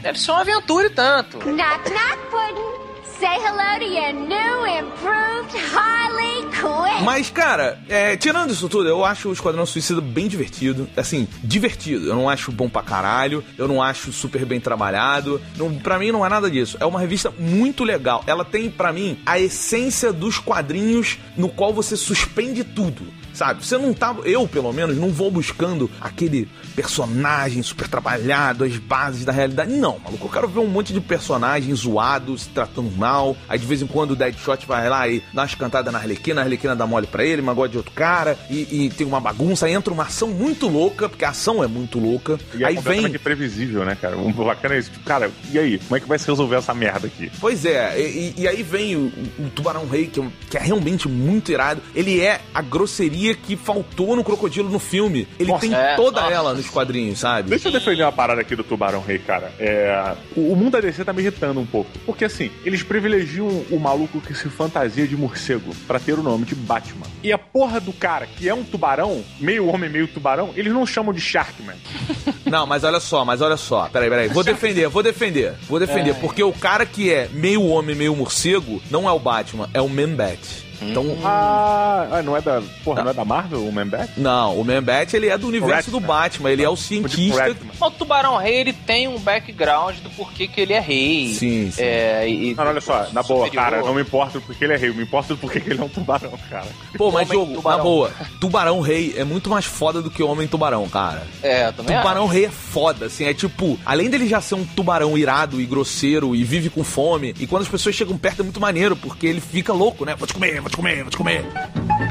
[0.01, 1.37] Deve ser uma aventura e tanto.
[1.39, 2.72] Knock, knock, Pudding.
[3.19, 7.03] Say hello to your new, improved Harley Quinn.
[7.03, 10.89] Mas, cara, é, tirando isso tudo, eu acho o Esquadrão Suicida bem divertido.
[10.95, 12.07] Assim, divertido.
[12.07, 13.43] Eu não acho bom pra caralho.
[13.57, 15.41] Eu não acho super bem trabalhado.
[15.57, 16.77] Não, pra mim não é nada disso.
[16.79, 18.23] É uma revista muito legal.
[18.25, 23.05] Ela tem, pra mim, a essência dos quadrinhos no qual você suspende tudo.
[23.33, 23.65] Sabe?
[23.65, 24.15] Você não tá.
[24.25, 29.71] Eu, pelo menos, não vou buscando aquele personagem super trabalhado, as bases da realidade.
[29.73, 30.27] Não, maluco.
[30.27, 33.12] Eu quero ver um monte de personagens zoados, se tratando mal.
[33.47, 36.41] Aí de vez em quando o Deadshot vai lá e dá umas cantadas na Arlequina,
[36.41, 38.37] a Arlequina dá mole pra ele, mas gosta de outro cara.
[38.49, 39.65] E, e tem uma bagunça.
[39.65, 42.39] Aí entra uma ação muito louca, porque a ação é muito louca.
[42.53, 42.83] E é aí vem.
[42.83, 44.17] completamente previsível, né, cara?
[44.17, 44.91] O bacana é isso.
[44.91, 45.77] Tipo, cara, e aí?
[45.79, 47.31] Como é que vai se resolver essa merda aqui?
[47.39, 50.59] Pois é, e, e aí vem o, o Tubarão Rei, que é, um- que é
[50.61, 51.81] realmente muito irado.
[51.95, 55.27] Ele é a grosseria que faltou no Crocodilo no filme.
[55.39, 56.33] Ele Nossa, tem é, toda nossa.
[56.33, 57.49] ela nos quadrinhos, sabe?
[57.49, 59.51] Deixa eu defender uma parada aqui do Tubarão Rei, cara.
[59.59, 61.89] É, o, o mundo da DC tá me irritando um pouco.
[62.05, 66.45] Porque assim, eles privilegiam o maluco que se fantasia de morcego pra ter o nome
[66.45, 67.07] de Batman.
[67.23, 70.85] E a porra do cara, que é um tubarão, meio homem, meio tubarão, eles não
[70.85, 71.75] chamam de Sharkman.
[72.45, 73.89] Não, mas olha só, mas olha só.
[73.89, 74.27] Peraí, peraí.
[74.27, 75.55] Vou defender, vou defender.
[75.67, 76.11] Vou defender.
[76.11, 76.13] É.
[76.13, 79.89] Porque o cara que é meio homem, meio morcego, não é o Batman, é o
[79.89, 80.62] Man-Bat.
[80.81, 81.17] Então.
[81.23, 82.61] Ah, ah, não é da.
[82.83, 84.11] Porra, não é da Marvel o Man-Bat?
[84.17, 86.51] Não, o Man-Bat ele é do universo do Batman.
[86.51, 87.55] Ele é o cientista.
[87.79, 91.33] O Tubarão Rei, ele tem um background do porquê que ele é rei.
[91.33, 91.81] Sim, sim.
[91.81, 93.51] É, e, Não, olha só, na boa, superior.
[93.63, 96.33] cara, não me importa porque ele é rei, me importa porque ele é um tubarão,
[96.49, 96.67] cara.
[96.97, 100.87] Pô, mas jogo, na boa, Tubarão Rei é muito mais foda do que Homem Tubarão,
[100.89, 101.23] cara.
[101.41, 102.33] É, eu também Tubarão acho.
[102.33, 106.35] Rei é foda, assim, é tipo, além dele já ser um tubarão irado e grosseiro
[106.35, 109.41] e vive com fome, e quando as pessoas chegam perto é muito maneiro, porque ele
[109.41, 110.15] fica louco, né?
[110.15, 111.45] Vou te comer, vou te comer, vou te comer.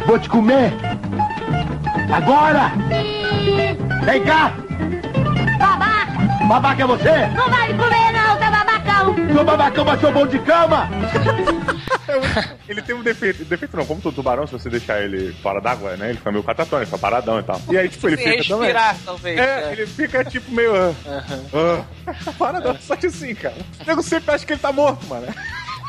[0.07, 0.73] Vou te comer!
[2.13, 2.73] Agora!
[4.05, 4.53] Vem cá!
[5.59, 6.47] Babaca!
[6.49, 7.27] Babaca é você?
[7.29, 9.15] Não vai me comer não, tá babacão!
[9.33, 10.89] Seu babacão vai ser bom de cama!
[12.69, 15.97] Ele tem um defeito, defeito não, como todo tubarão, se você deixar ele fora d'água,
[15.97, 16.11] né?
[16.11, 17.61] Ele fica meio catatônico, fica paradão e tal.
[17.71, 18.59] E aí, tipo, ele Se fica também.
[18.67, 19.39] respirar, talvez.
[19.39, 20.75] É, ele fica tipo meio.
[20.77, 23.55] ah, ah, paradão, só que assim, cara.
[23.81, 25.27] O nego sempre acha que ele tá morto, mano.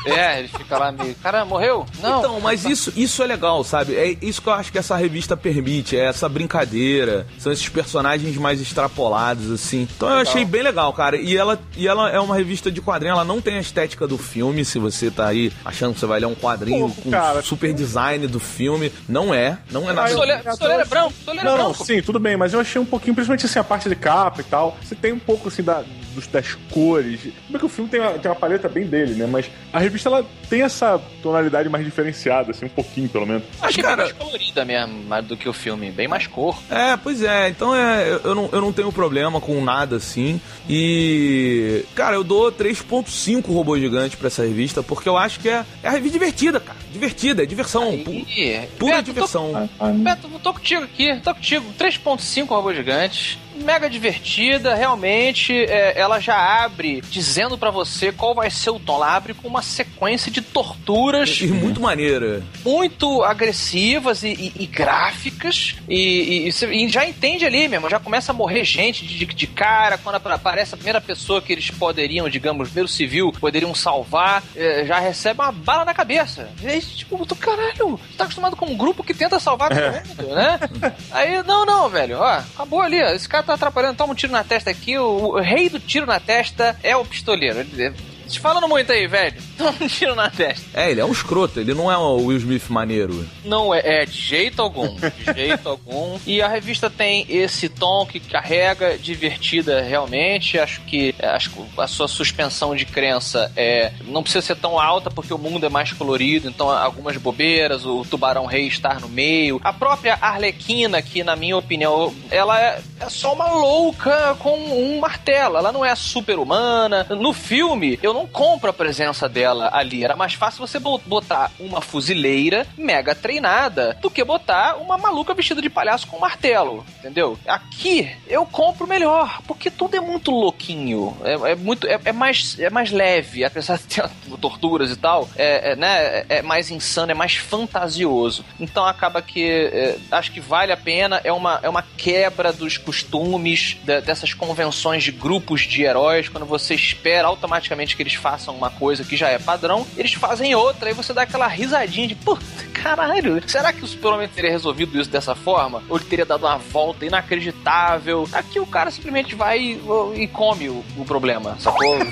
[0.06, 1.14] É, ele fica lá meio.
[1.16, 1.86] Cara, morreu?
[2.00, 2.18] Não.
[2.18, 3.94] Então, mas isso, isso é legal, sabe?
[3.96, 8.36] É isso que eu acho que essa revista permite, é essa brincadeira, são esses personagens
[8.36, 9.88] mais extrapolados, assim.
[9.96, 10.32] Então eu Legal.
[10.32, 11.16] achei bem legal, cara.
[11.16, 14.18] E ela, e ela é uma revista de quadrinho, ela não tem a estética do
[14.18, 17.42] filme, se você tá aí achando que você vai ler um quadrinho Pouco, com cara.
[17.42, 18.92] super design do filme.
[19.08, 20.08] Não é, não é nada.
[20.08, 21.84] Pistoleiro pistoleiro é branco, pistoleiro é Não, não, branco.
[21.84, 24.44] sim, tudo bem, mas eu achei um pouquinho, principalmente assim, a parte de capa e
[24.44, 24.76] tal.
[24.82, 25.82] Você tem um pouco assim da,
[26.14, 27.20] dos, das cores.
[27.46, 29.26] Como é que o filme tem uma, tem uma paleta bem dele, né?
[29.26, 33.42] Mas a revista ela tem essa tonalidade mais diferenciada, assim, um pouquinho pelo menos.
[33.60, 36.58] Acho que é mais colorida mesmo mais do que o filme, bem mais cor.
[36.70, 37.48] É, pois é.
[37.48, 40.40] Então é, eu- eu não, eu não tenho problema com nada assim.
[40.68, 41.84] E.
[41.94, 45.88] Cara, eu dou 3,5 robô gigante pra essa revista, porque eu acho que é, é
[45.88, 46.78] a revista divertida, cara.
[46.92, 47.98] Divertida, é diversão.
[47.98, 49.68] pu- Ih, pura Beto, diversão.
[49.78, 51.64] Tô, Beto, tô contigo aqui, tô contigo.
[51.78, 53.38] 3.5 robô gigante.
[53.54, 55.52] Mega divertida, realmente.
[55.54, 58.96] é, ela já abre dizendo pra você qual vai ser o tom.
[58.96, 62.42] Ela abre com uma sequência de torturas E muito maneira.
[62.64, 65.76] muito agressivas e, e- e gráficas.
[65.88, 66.48] E,
[66.88, 69.98] já entende ali mesmo, já começa a morrer gente de, de cara.
[69.98, 74.84] Quando apa- aparece a primeira pessoa que eles poderiam, digamos, primeiro civil, poderiam salvar, eh,
[74.86, 76.48] já recebe uma bala na cabeça.
[76.62, 80.24] E aí, tipo, do caralho, você tá acostumado com um grupo que tenta salvar todo
[80.24, 80.58] mundo, né?
[81.12, 84.32] Aí, não, não, velho, ó, acabou ali, ó, esse cara tá atrapalhando, toma um tiro
[84.32, 87.60] na testa aqui, o, o rei do tiro na testa é o pistoleiro.
[87.60, 87.94] Ele-
[88.34, 89.40] Te falando muito aí, velho.
[89.56, 90.66] Toma um tiro na testa.
[90.74, 93.24] É, ele é um escroto, ele não é o Will Smith maneiro.
[93.44, 96.18] Não é, é de jeito algum, de jeito algum.
[96.26, 100.58] E a revista tem esse tom que carrega, divertida realmente.
[100.58, 104.80] Acho que é, acho que a sua suspensão de crença é não precisa ser tão
[104.80, 106.48] alta porque o mundo é mais colorido.
[106.48, 111.56] Então algumas bobeiras, o tubarão rei estar no meio, a própria Arlequina que na minha
[111.56, 115.56] opinião ela é, é só uma louca com um martelo.
[115.56, 117.06] Ela não é super humana.
[117.10, 120.04] No filme eu não compro a presença dela ali.
[120.04, 125.34] Era mais fácil você bo- botar uma fuzileira mega treinada do que botar uma maluca
[125.34, 127.38] vestida de palhaço com martelo, entendeu?
[127.46, 132.58] Aqui eu compro melhor, porque tudo é muito louquinho, é, é muito, é, é mais,
[132.58, 134.08] é mais leve, apesar de ter
[134.40, 138.44] torturas e tal, é, é, né, é mais insano, é mais fantasioso.
[138.60, 142.76] Então acaba que é, acho que vale a pena, é uma, é uma quebra dos
[142.78, 148.54] costumes, de- dessas convenções de grupos de heróis, quando você espera automaticamente que eles façam
[148.54, 152.14] uma coisa que já é padrão, eles fazem outra, aí você dá aquela risadinha de,
[152.14, 152.44] puta,
[152.74, 155.82] caralho, será que o Super-Homem teria resolvido isso dessa forma?
[155.88, 158.28] Ou ele teria dado uma volta inacreditável?
[158.32, 159.80] Aqui o cara simplesmente vai e,
[160.16, 161.96] e come o, o problema, sacou?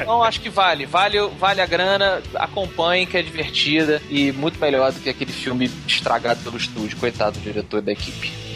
[0.00, 4.92] Então acho que vale, vale, vale a grana, acompanhe que é divertida e muito melhor
[4.92, 8.47] do que aquele filme estragado pelo estúdio, coitado do diretor da equipe.